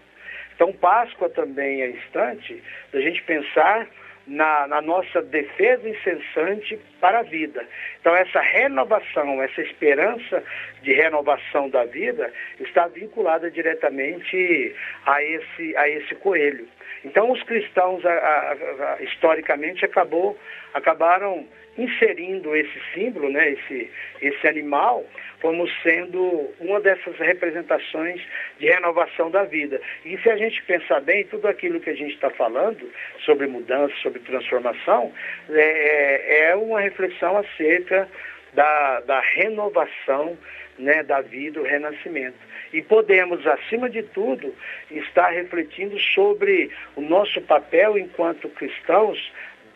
[0.55, 3.87] Então Páscoa também é instante da gente pensar
[4.27, 7.65] na, na, nossa defesa incessante para a vida.
[8.01, 10.43] Então, essa renovação, essa esperança
[10.83, 16.67] de renovação da vida está vinculada diretamente a esse, a esse coelho.
[17.05, 18.53] Então, os cristãos, a, a,
[18.95, 20.37] a, historicamente, acabou,
[20.75, 21.47] acabaram
[21.79, 23.91] inserindo esse símbolo, né, esse,
[24.23, 25.05] esse animal,
[25.41, 28.21] como sendo uma dessas representações
[28.59, 29.81] de renovação da vida.
[30.05, 32.91] E se a gente pensar bem, tudo aquilo que a gente está falando
[33.25, 35.13] sobre mudança, sobre transformação,
[35.51, 38.09] é, é uma reflexão acerca
[38.55, 40.37] da, da renovação
[40.79, 42.39] né, da vida, o renascimento.
[42.73, 44.55] E podemos, acima de tudo,
[44.91, 49.33] estar refletindo sobre o nosso papel enquanto cristãos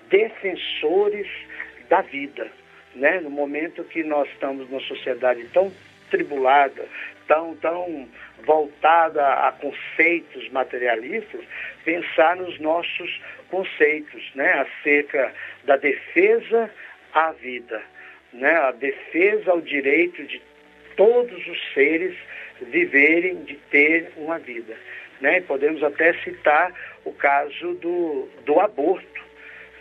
[0.09, 1.27] defensores
[1.91, 2.51] da vida.
[2.95, 3.21] Né?
[3.21, 5.71] No momento que nós estamos numa sociedade tão
[6.11, 6.87] tribulada,
[7.29, 8.09] tão, tão
[8.45, 11.43] voltada a conceitos materialistas,
[11.85, 13.21] pensar nos nossos
[13.51, 14.53] conceitos, né?
[14.53, 15.35] acerca
[15.65, 16.71] da defesa
[17.13, 17.83] à vida,
[18.33, 18.57] né?
[18.57, 20.41] a defesa ao direito de
[20.97, 22.17] todos os seres
[22.63, 24.77] viverem, de ter uma vida.
[25.21, 25.41] Né?
[25.43, 26.73] Podemos até citar
[27.05, 29.30] o caso do, do aborto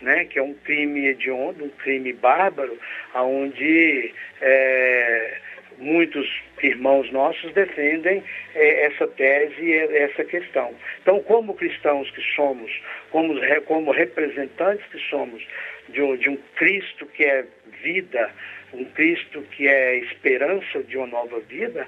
[0.02, 2.78] né, que é um crime hediondo, um crime bárbaro,
[3.14, 5.38] onde é,
[5.78, 6.28] muitos
[6.62, 8.22] irmãos nossos defendem
[8.54, 10.74] é, essa tese e essa questão.
[11.02, 12.70] Então, como cristãos que somos,
[13.10, 13.34] como,
[13.66, 15.42] como representantes que somos
[15.88, 17.44] de um, de um Cristo que é
[17.82, 18.30] vida,
[18.72, 21.86] um Cristo que é esperança de uma nova vida,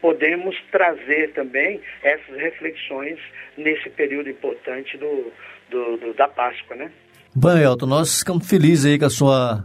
[0.00, 3.18] podemos trazer também essas reflexões
[3.56, 5.32] nesse período importante do,
[5.70, 6.92] do, do da Páscoa, né?
[7.36, 9.64] Bom, Elton, nós ficamos felizes aí com a sua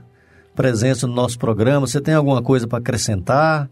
[0.55, 1.85] presença no nosso programa.
[1.85, 3.69] Você tem alguma coisa para acrescentar?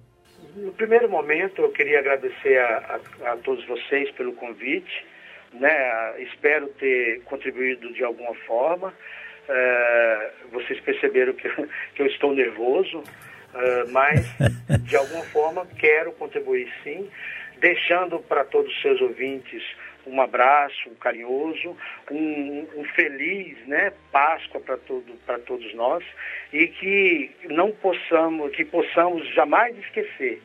[0.55, 5.03] No primeiro momento, eu queria agradecer a, a, a todos vocês pelo convite.
[5.51, 6.21] Né?
[6.21, 8.93] Espero ter contribuído de alguma forma.
[9.49, 11.49] É, vocês perceberam que,
[11.95, 13.01] que eu estou nervoso,
[13.55, 14.27] é, mas
[14.83, 17.09] de alguma forma quero contribuir sim,
[17.59, 19.63] deixando para todos os seus ouvintes
[20.07, 21.75] um abraço carinhoso,
[22.09, 25.05] um, um feliz né, Páscoa para todo,
[25.45, 26.03] todos nós
[26.51, 30.41] e que não possamos, que possamos jamais esquecer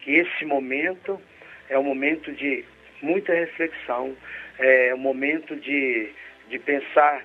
[0.00, 1.20] que esse momento
[1.68, 2.64] é um momento de
[3.00, 4.14] muita reflexão,
[4.58, 6.10] é um momento de,
[6.48, 7.24] de pensar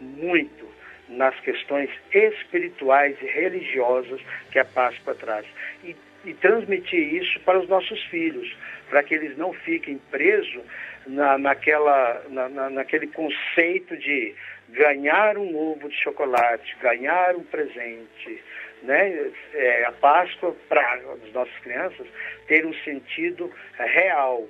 [0.00, 0.66] muito
[1.08, 4.20] nas questões espirituais e religiosas
[4.50, 5.46] que a Páscoa traz.
[5.84, 8.52] E, e transmitir isso para os nossos filhos,
[8.90, 10.62] para que eles não fiquem presos
[11.06, 14.34] na, naquela, na, na, naquele conceito de
[14.70, 18.42] ganhar um ovo de chocolate, ganhar um presente,
[18.82, 19.30] né?
[19.54, 22.06] É, a Páscoa para as nossas crianças
[22.48, 24.46] ter um sentido real,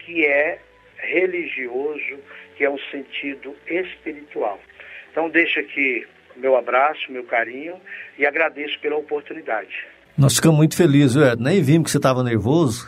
[0.00, 0.58] que é
[0.98, 2.18] religioso,
[2.56, 4.60] que é um sentido espiritual.
[5.10, 6.06] Então deixo aqui
[6.36, 7.80] meu abraço, meu carinho
[8.18, 9.86] e agradeço pela oportunidade.
[10.20, 12.86] Nós ficamos muito felizes, viu, Nem vimos que você estava nervoso.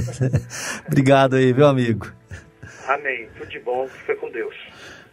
[0.88, 2.10] Obrigado aí, meu amigo.
[2.88, 3.28] Amém.
[3.36, 3.86] Tudo de bom.
[3.86, 4.54] Fica com Deus.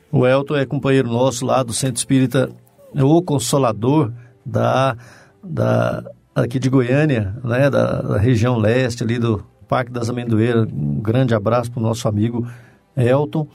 [0.10, 2.50] O Elton é companheiro nosso lá do Centro Espírita
[2.94, 4.14] O Consolador
[4.46, 4.96] da,
[5.44, 10.66] da aqui de Goiânia, né, da, da região leste ali do Parque das Amendoeiras.
[10.72, 12.48] Um grande abraço para o nosso amigo
[12.96, 13.50] Elton,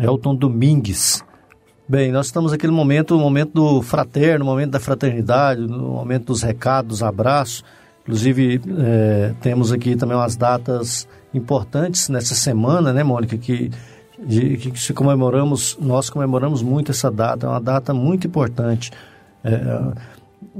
[0.00, 1.22] Elton Domingues.
[1.88, 5.90] Bem, nós estamos aqui no momento, no momento do fraterno, no momento da fraternidade, no
[5.90, 7.64] momento dos recados, dos abraços.
[8.02, 13.70] Inclusive, é, temos aqui também umas datas importantes nessa semana, né, Mônica, que,
[14.28, 18.92] que se comemoramos, nós comemoramos muito essa data, é uma data muito importante.
[19.42, 19.56] É,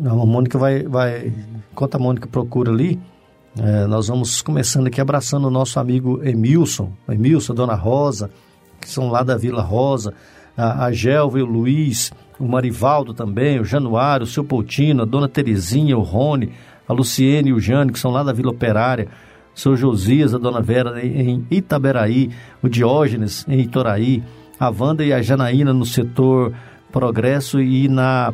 [0.04, 1.32] a Mônica vai, vai,
[1.70, 3.00] enquanto a Mônica procura ali,
[3.56, 8.28] é, nós vamos começando aqui abraçando o nosso amigo Emilson, Emilson, Dona Rosa,
[8.80, 10.12] que são lá da Vila Rosa,
[10.56, 15.06] a, a Gelva e o Luiz, o Marivaldo também, o Januário, o seu Poutino, a
[15.06, 16.52] Dona Terezinha, o Rony,
[16.88, 19.08] a Luciene e o Jane, que são lá da Vila Operária,
[19.54, 22.30] o seu Josias, a Dona Vera em Itaberaí,
[22.62, 24.22] o Diógenes em Itoraí,
[24.58, 26.52] a Wanda e a Janaína no setor
[26.90, 28.32] Progresso e na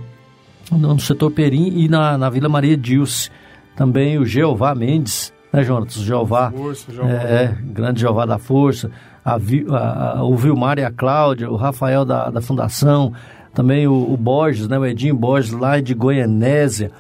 [0.71, 3.31] no setor Perim e na, na Vila Maria Dilce.
[3.75, 5.97] Também o Jeová Mendes, né, Jonas?
[5.97, 6.51] O Jeová.
[6.51, 7.11] Força, Jeová.
[7.11, 8.91] É, grande Jeová da Força.
[9.35, 13.13] A, a, o Vilmar e a Cláudia, o Rafael da, da Fundação,
[13.53, 16.91] também o, o Borges, né, o Edinho Borges, lá de Goianésia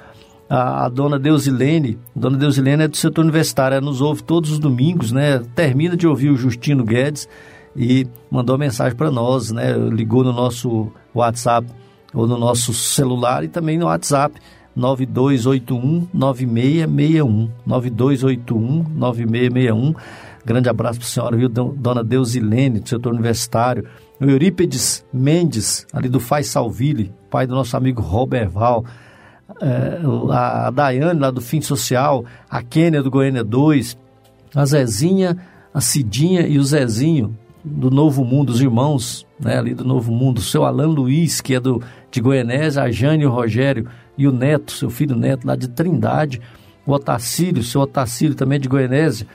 [0.49, 4.59] a, a dona Deusilene, dona Deusilene é do setor universitário, ela nos ouve todos os
[4.59, 5.43] domingos, né?
[5.55, 7.29] Termina de ouvir o Justino Guedes
[7.76, 9.72] e mandou mensagem para nós, né?
[9.72, 11.68] Ligou no nosso WhatsApp
[12.14, 14.41] ou no nosso celular e também no WhatsApp
[14.74, 19.95] 9281 9661 9281 9661
[20.49, 21.46] Grande abraço para a senhora, viu?
[21.46, 23.84] Dona Deusilene, do setor universitário.
[24.18, 28.82] O Eurípedes Mendes, ali do Faz Salville, pai do nosso amigo Roberval
[29.61, 30.01] é,
[30.32, 33.99] a Daiane lá do Fim Social, a Kênia do Goiânia 2,
[34.55, 35.36] a Zezinha,
[35.74, 40.38] a Cidinha e o Zezinho do Novo Mundo, os irmãos né, ali do Novo Mundo,
[40.38, 43.86] o seu Alan Luiz, que é do, de Goianésia, a Jane, o Rogério
[44.16, 46.40] e o Neto, seu filho Neto lá de Trindade,
[46.86, 49.26] o Otacílio, seu Otacílio também de Goianésia,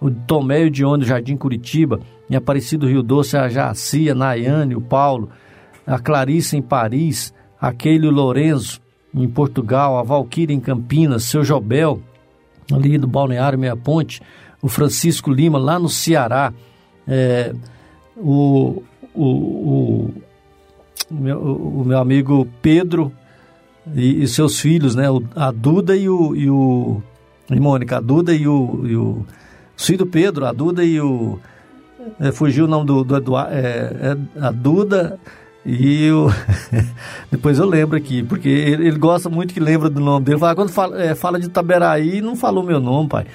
[0.00, 4.74] o Tomé e o Dione Jardim Curitiba, em Aparecido Rio Doce, a Jaci, a Nayane,
[4.74, 5.30] o Paulo,
[5.86, 8.80] a Clarice em Paris, a Keilo Lorenzo,
[9.14, 12.00] em Portugal, a Valquíria em Campinas, seu Jobel,
[12.72, 14.20] ali do Balneário Meia Ponte,
[14.60, 16.52] o Francisco Lima, lá no Ceará,
[17.06, 17.54] é,
[18.16, 18.82] o,
[19.14, 20.14] o, o,
[21.10, 23.12] meu, o, meu, amigo Pedro
[23.94, 27.02] e, e, seus filhos, né, a Duda e o, e o
[27.50, 29.24] e Mônica, a Duda e o, e o
[29.76, 31.38] filho do Pedro, a Duda e o
[32.20, 35.18] é, fugiu o nome do, do Eduardo, é, é, a Duda
[35.64, 36.28] e eu,
[37.30, 40.38] depois eu lembro aqui, porque ele, ele, gosta muito que lembra do nome dele.
[40.38, 43.26] Fala, quando fala, é, fala de Taberaí, não falou meu nome, pai.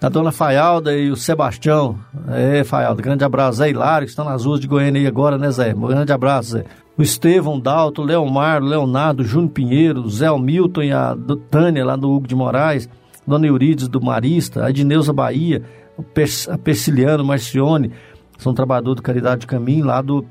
[0.00, 1.98] A dona Faialda e o Sebastião.
[2.28, 3.58] É, Faialda, grande abraço.
[3.58, 5.72] Zé Hilário, que estão nas ruas de Goiânia aí agora, né, Zé?
[5.72, 6.64] Grande abraço, Zé.
[6.96, 11.16] O Estevão, Dalto, Leomar, Leonardo, Júnior Pinheiro, Zé Milton e a
[11.50, 12.88] Tânia, lá do Hugo de Moraes,
[13.26, 15.62] Dona Eurides do Marista, a Edneuza Bahia,
[16.50, 17.92] a Persiliano Marcione,
[18.38, 20.24] são trabalhadores do Caridade de Caminho, lá do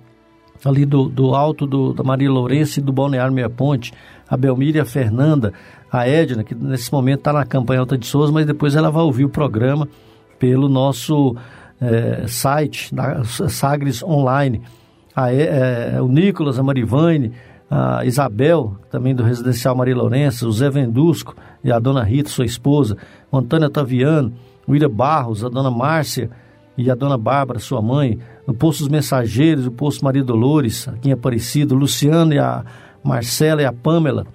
[0.66, 3.94] ali do, do alto do, da Maria Lourenço e do Balneário Meia Ponte,
[4.28, 5.54] a Belmíria, Fernanda,
[5.92, 9.04] a Edna, que nesse momento está na campanha Alta de Souza, mas depois ela vai
[9.04, 9.88] ouvir o programa
[10.40, 11.36] pelo nosso
[11.80, 14.62] é, site, da Sagres Online.
[15.16, 17.32] A, é, o Nicolas, a Marivane,
[17.70, 22.46] a Isabel, também do Residencial Maria Lourenço, o Zé Vendusco e a dona Rita, sua
[22.46, 22.98] esposa,
[23.32, 24.34] o Antônio Taviano,
[24.66, 26.30] o William Barros, a dona Márcia
[26.78, 31.10] e a dona Bárbara, sua mãe, no Poço dos Mensageiros, o Poço Maria Dolores, aqui
[31.10, 32.64] em Aparecido, Luciano e a
[33.04, 34.26] Marcela e a Pamela,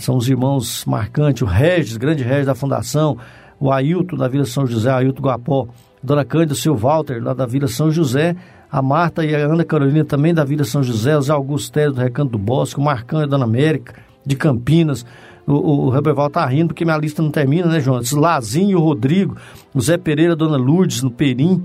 [0.00, 3.18] são os irmãos marcantes, o Regis, grande Regis da Fundação,
[3.58, 5.68] o Ailton da Vila São José, Ailton Guapó,
[6.02, 8.34] Dona Cândida, o seu Walter, lá da Vila São José,
[8.70, 11.94] a Marta e a Ana Carolina também da Vila São José, o Zé Augusto Teres
[11.94, 13.94] do Recanto do Bosque, o Marcão e a Dona América,
[14.24, 15.04] de Campinas,
[15.46, 18.00] o, o, o tá rindo porque minha lista não termina, né, João?
[18.12, 19.36] Lazinho, o Rodrigo,
[19.74, 21.64] o Zé Pereira, a Dona Lourdes, no Perim,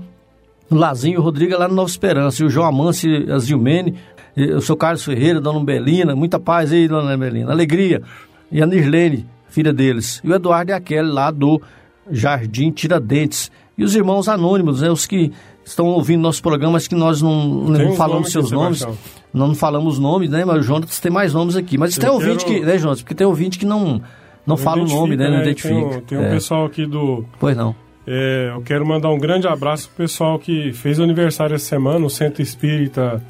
[0.68, 3.94] o Lazinho, o Rodrigo é lá no Nova Esperança, e o João Amâncio, a Zilmene,
[4.36, 8.02] o seu Carlos Ferreira, Dona Belina, muita paz aí, Dona Belina, alegria,
[8.50, 11.62] e a Nirlene, filha deles, e o Eduardo e a Kelly lá do
[12.10, 15.32] Jardim Tiradentes, e os irmãos anônimos, né, os que
[15.66, 18.86] estão ouvindo nosso programa, mas que nós não, não falamos seus nomes.
[19.34, 20.44] Não falamos nomes, né?
[20.44, 21.76] Mas o Jonas tem mais nomes aqui.
[21.76, 22.60] Mas eu tem ouvinte quero...
[22.60, 23.02] que, né, Jonas?
[23.02, 24.00] Porque tem ouvinte que não,
[24.46, 25.28] não fala o nome, né?
[25.28, 25.42] Não né?
[25.42, 25.90] identifica.
[25.90, 26.30] Tem, tem um é.
[26.30, 27.24] pessoal aqui do.
[27.38, 27.74] Pois não.
[28.06, 32.08] É, eu quero mandar um grande abraço pro pessoal que fez aniversário essa semana, o
[32.08, 33.20] Centro Espírita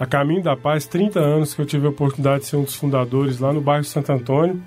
[0.00, 2.74] A Caminho da Paz, 30 anos que eu tive a oportunidade de ser um dos
[2.74, 4.62] fundadores lá no bairro Santo Antônio,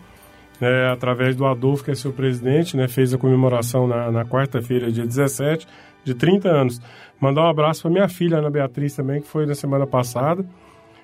[0.59, 4.91] né, através do Adolfo, que é seu presidente, né, fez a comemoração na, na quarta-feira,
[4.91, 5.67] dia 17,
[6.03, 6.81] de 30 anos.
[7.19, 10.45] Mandar um abraço para minha filha, Ana Beatriz, também, que foi na semana passada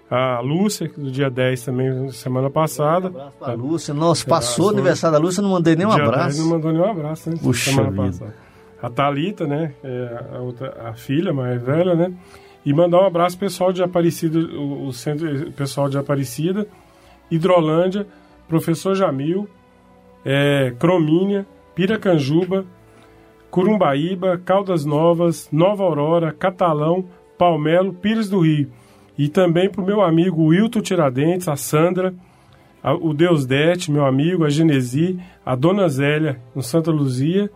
[0.09, 3.07] a Lúcia, do dia 10 também, semana passada.
[3.07, 3.93] Um abraço pra Lúcia.
[3.93, 6.37] Nossa, passou o aniversário da Lúcia, não mandei nem um dia abraço.
[6.37, 7.37] 10 não mandou nenhum abraço, né?
[7.41, 8.03] Puxa semana vida.
[8.03, 8.35] passada.
[8.81, 9.73] A Thalita, né?
[9.83, 12.13] É a, outra, a filha mais velha, né?
[12.65, 16.67] E mandar um abraço pessoal de Aparecida, o, o centro pessoal de Aparecida,
[17.29, 18.07] Hidrolândia,
[18.47, 19.47] Professor Jamil,
[20.23, 21.45] é, Cromínia,
[21.75, 22.65] Piracanjuba,
[23.51, 27.05] Curumbaíba, Caldas Novas, Nova Aurora, Catalão,
[27.37, 28.69] Palmelo, Pires do Rio.
[29.17, 32.13] E também para o meu amigo Wilton Tiradentes, a Sandra,
[32.83, 37.49] a, o Deus Dete, meu amigo, a Genesi, a Dona Zélia, no Santa Luzia,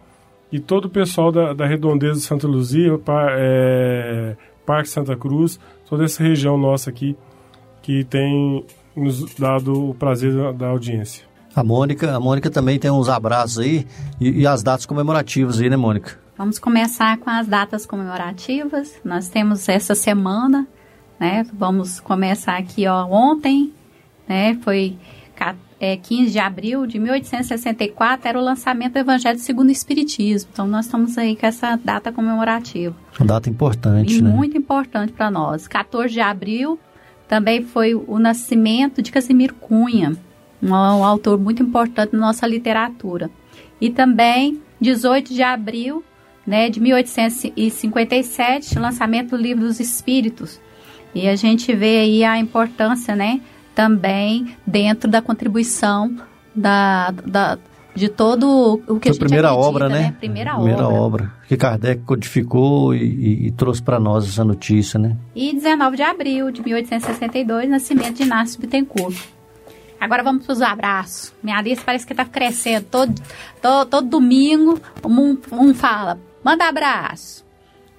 [0.51, 4.35] e todo o pessoal da, da Redondeza de Santa Luzia, par, é,
[4.65, 7.15] Parque Santa Cruz, toda essa região nossa aqui,
[7.81, 8.65] que tem
[8.95, 11.30] nos dado o prazer da, da audiência.
[11.55, 13.85] A Mônica, a Mônica também tem uns abraços aí
[14.19, 16.17] e, e, as datas comemorativas aí, né, Mônica?
[16.37, 18.93] Vamos começar com as datas comemorativas.
[19.03, 20.67] Nós temos essa semana,
[21.19, 21.45] né?
[21.53, 23.71] Vamos começar aqui, ó, ontem,
[24.27, 24.57] né?
[24.63, 24.97] Foi
[25.79, 30.49] é, 15 de abril de 1864, era o lançamento do Evangelho segundo o Espiritismo.
[30.53, 32.95] Então, nós estamos aí com essa data comemorativa.
[33.19, 34.29] Uma data importante, e né?
[34.29, 35.67] muito importante para nós.
[35.67, 36.79] 14 de abril
[37.27, 40.15] também foi o nascimento de Casimiro Cunha,
[40.61, 43.29] um, um autor muito importante na nossa literatura.
[43.79, 46.03] E também, 18 de abril
[46.45, 50.59] né, de 1857, lançamento do Livro dos Espíritos,
[51.13, 53.41] e a gente vê aí a importância, né,
[53.75, 56.15] também dentro da contribuição
[56.55, 57.57] da, da
[57.93, 59.99] de todo o que Foi a gente primeira acredita, obra, né?
[59.99, 60.15] né?
[60.17, 61.01] Primeira, primeira obra.
[61.01, 61.33] obra.
[61.47, 65.17] que Kardec codificou e, e, e trouxe para nós essa notícia, né?
[65.35, 69.17] E 19 de abril de 1862, nascimento de Inácio Bittencourt.
[70.01, 71.31] Agora vamos para os abraços.
[71.43, 72.87] Minha lista parece que está crescendo.
[72.89, 73.13] Todo,
[73.61, 77.45] todo, todo domingo um, um fala, manda abraço.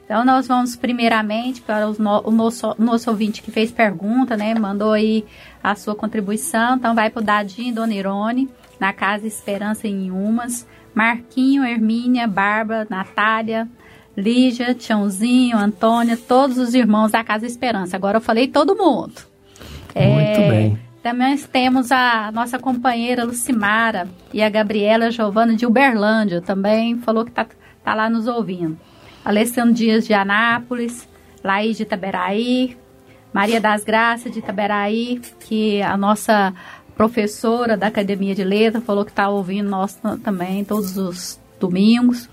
[0.05, 4.53] Então, nós vamos primeiramente para no, o nosso, nosso ouvinte que fez pergunta, né?
[4.53, 5.25] Mandou aí
[5.63, 6.75] a sua contribuição.
[6.75, 8.51] Então, vai para o Dadinho Dona Irone,
[8.81, 10.67] na Casa Esperança em Umas.
[10.93, 13.69] Marquinho, Hermínia, Bárbara, Natália,
[14.15, 17.97] Lígia, Tiãozinho, Antônia, todos os irmãos da Casa Esperança.
[17.97, 19.15] Agora eu falei todo mundo.
[19.95, 20.92] Muito é, bem.
[21.03, 26.41] Também temos a nossa companheira Lucimara e a Gabriela Giovana de Uberlândia.
[26.41, 27.47] Também falou que está
[27.83, 28.79] tá lá nos ouvindo.
[29.25, 31.09] Alessandro Dias de Anápolis,
[31.43, 32.77] Laís de Itaberaí,
[33.33, 36.55] Maria das Graças de Itaberaí, que a nossa
[36.95, 42.29] professora da Academia de Letras falou que está ouvindo nós também todos os domingos.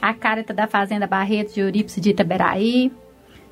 [0.00, 2.92] A Carita da Fazenda Barreto de Eurípice de Itaberaí.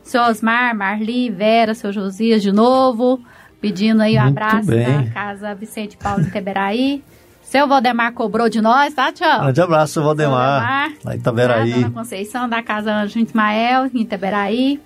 [0.03, 3.21] Seu Osmar, Marli, Vera, seu Josias de novo,
[3.61, 5.05] pedindo aí um Muito abraço bem.
[5.05, 7.03] da Casa Vicente Paulo de Itaberaí.
[7.43, 9.41] Seu Valdemar cobrou de nós, tá, Tchau?
[9.41, 10.93] Grande abraço, seu Valdemar.
[11.03, 11.73] Valdemar lá em.
[11.73, 14.81] Dona Conceição, da Casa Anjo Ismael, em Itaberaí.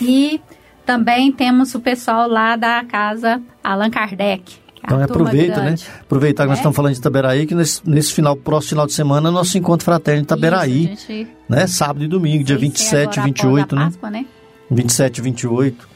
[0.00, 0.40] E
[0.84, 4.64] também temos o pessoal lá da Casa Allan Kardec.
[4.82, 5.74] É então aproveita, né?
[6.02, 6.50] Aproveitar que é?
[6.50, 9.84] nós estamos falando de Itaberaí, que nesse, nesse final, próximo final de semana, nosso encontro
[9.84, 10.92] fraterno em Itaberaí.
[10.92, 11.30] Isso, gente...
[11.48, 11.66] né?
[11.66, 13.84] Sábado e domingo, dia 27 e 28, né?
[13.86, 14.26] Páscoa, né?
[14.70, 15.93] 27 e 28.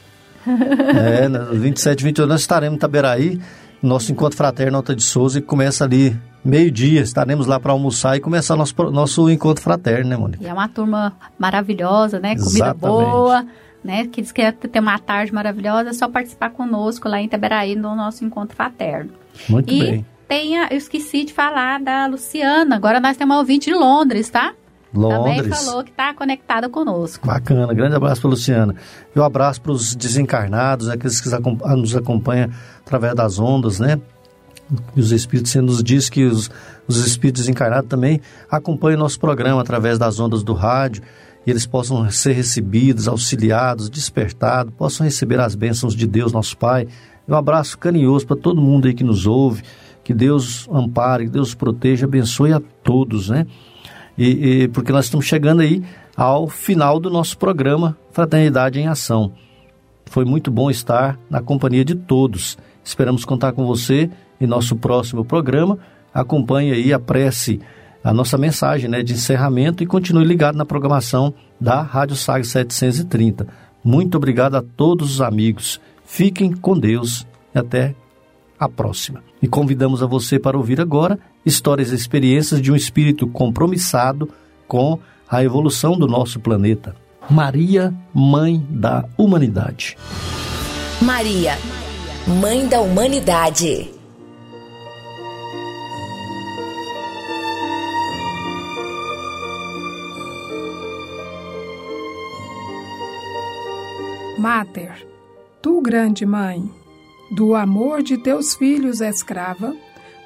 [0.48, 3.40] É, 27 e 28 nós estaremos em Itaberaí
[3.82, 7.00] nosso encontro fraterno Alta de Souza, que começa ali meio-dia.
[7.00, 10.42] Estaremos lá para almoçar e começar nosso, nosso encontro fraterno, né, Mônica?
[10.42, 12.34] E é uma turma maravilhosa, né?
[12.34, 12.80] Comida Exatamente.
[12.80, 13.46] boa,
[13.82, 14.06] né?
[14.06, 17.76] Que diz que quer ter uma tarde maravilhosa, é só participar conosco lá em Itaberaí
[17.76, 19.12] no nosso encontro fraterno.
[19.48, 20.06] Muito e bem.
[20.26, 22.76] Tem a, eu esqueci de falar da Luciana.
[22.76, 24.52] Agora nós temos uma ouvinte de Londres, tá?
[24.92, 25.42] Londres.
[25.42, 27.26] Também falou que está conectada conosco.
[27.26, 28.74] Bacana, grande abraço para Luciana.
[29.14, 32.50] E um abraço para os desencarnados, aqueles que nos acompanham
[32.80, 34.00] através das ondas, né?
[34.94, 36.50] E os Espíritos, você nos diz que os,
[36.86, 38.20] os Espíritos desencarnados também
[38.50, 41.02] acompanham nosso programa através das ondas do rádio
[41.46, 46.86] e eles possam ser recebidos, auxiliados, despertados, possam receber as bênçãos de Deus, nosso Pai.
[47.26, 49.62] Um abraço carinhoso para todo mundo aí que nos ouve,
[50.04, 53.46] que Deus ampare, que Deus proteja, abençoe a todos, né?
[54.18, 55.82] E, e, porque nós estamos chegando aí
[56.16, 59.32] ao final do nosso programa Fraternidade em Ação.
[60.06, 62.58] Foi muito bom estar na companhia de todos.
[62.82, 65.78] Esperamos contar com você em nosso próximo programa.
[66.12, 67.60] Acompanhe aí a prece
[68.02, 73.46] a nossa mensagem né, de encerramento e continue ligado na programação da Rádio Sag 730.
[73.82, 75.80] Muito obrigado a todos os amigos.
[76.04, 77.94] Fiquem com Deus e até
[78.58, 79.22] a próxima.
[79.42, 81.18] E convidamos a você para ouvir agora
[81.48, 84.28] histórias e experiências de um espírito compromissado
[84.66, 84.98] com
[85.28, 86.94] a evolução do nosso planeta.
[87.28, 89.96] Maria, Mãe da Humanidade.
[91.02, 91.58] Maria,
[92.26, 93.90] Mãe da Humanidade.
[104.38, 105.04] Mater,
[105.60, 106.70] tu grande mãe,
[107.34, 109.74] do amor de teus filhos escrava,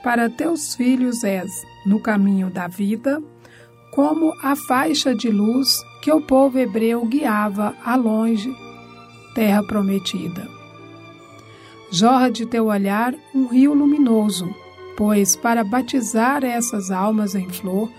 [0.02, 1.50] para teus filhos és,
[1.86, 3.22] no caminho da vida,
[3.92, 8.54] como a faixa de luz que o povo hebreu guiava a longe,
[9.34, 10.48] terra prometida.
[11.90, 14.52] Jorra de teu olhar um rio luminoso,
[14.96, 17.90] pois para batizar essas almas em flor,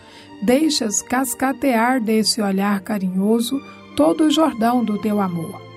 [0.41, 3.61] deixas cascatear desse olhar carinhoso
[3.95, 5.72] todo o Jordão do teu amor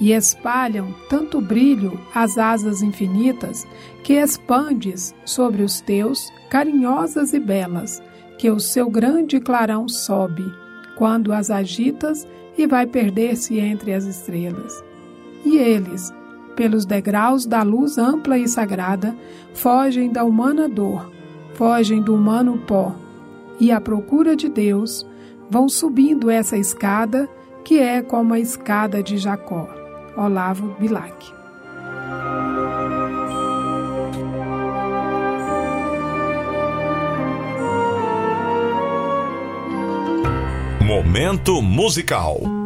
[0.00, 3.66] e espalham tanto brilho as asas infinitas
[4.02, 8.02] que expandes sobre os teus, carinhosas e belas,
[8.38, 10.44] que o seu grande clarão sobe,
[10.96, 12.26] quando as agitas
[12.58, 14.82] e vai perder-se entre as estrelas.
[15.44, 16.12] E eles,
[16.56, 19.16] pelos degraus da luz ampla e sagrada,
[19.54, 21.10] fogem da humana dor,
[21.54, 22.94] fogem do humano pó,
[23.60, 25.06] e à procura de Deus,
[25.48, 27.28] vão subindo essa escada
[27.64, 29.81] que é como a escada de Jacó.
[30.16, 31.32] Olavo Bilac.
[40.84, 42.61] Momento musical.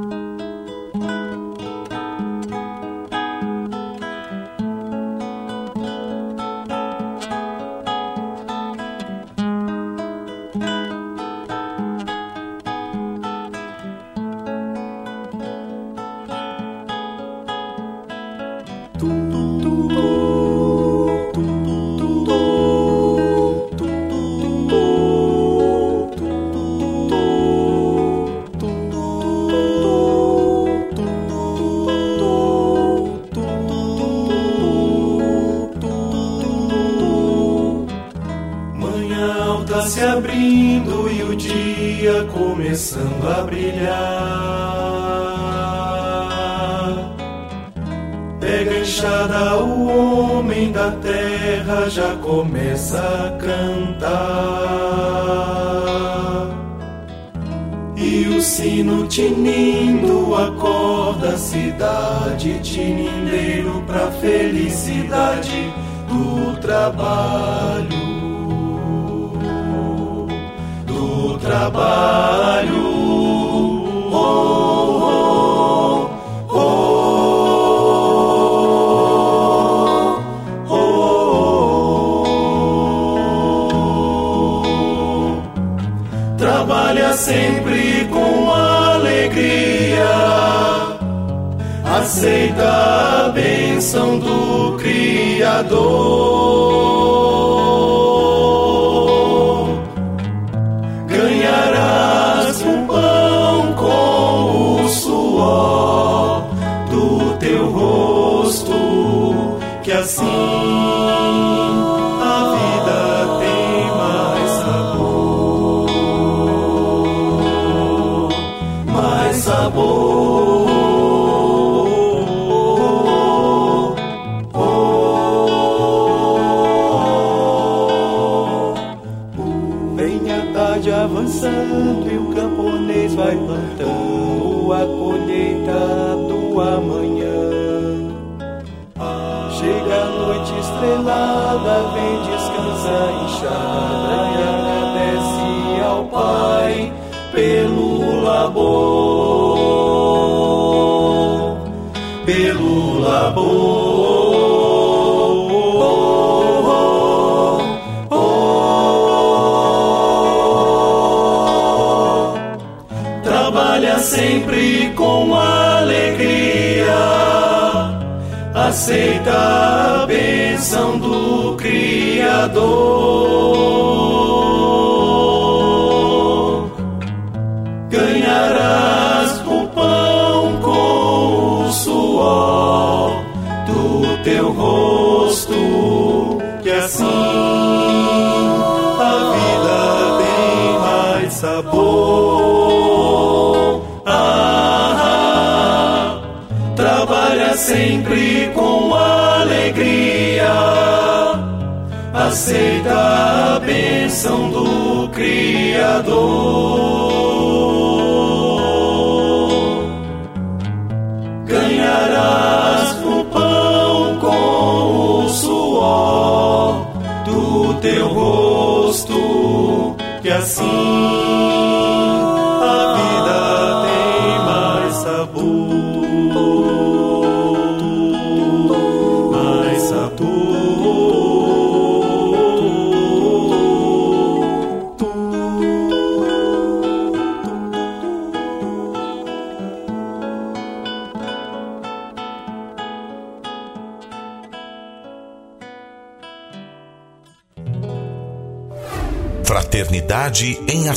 [119.72, 120.15] Que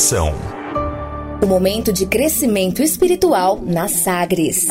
[0.00, 0.34] em Ação.
[1.42, 4.66] O momento de crescimento espiritual na Sagres.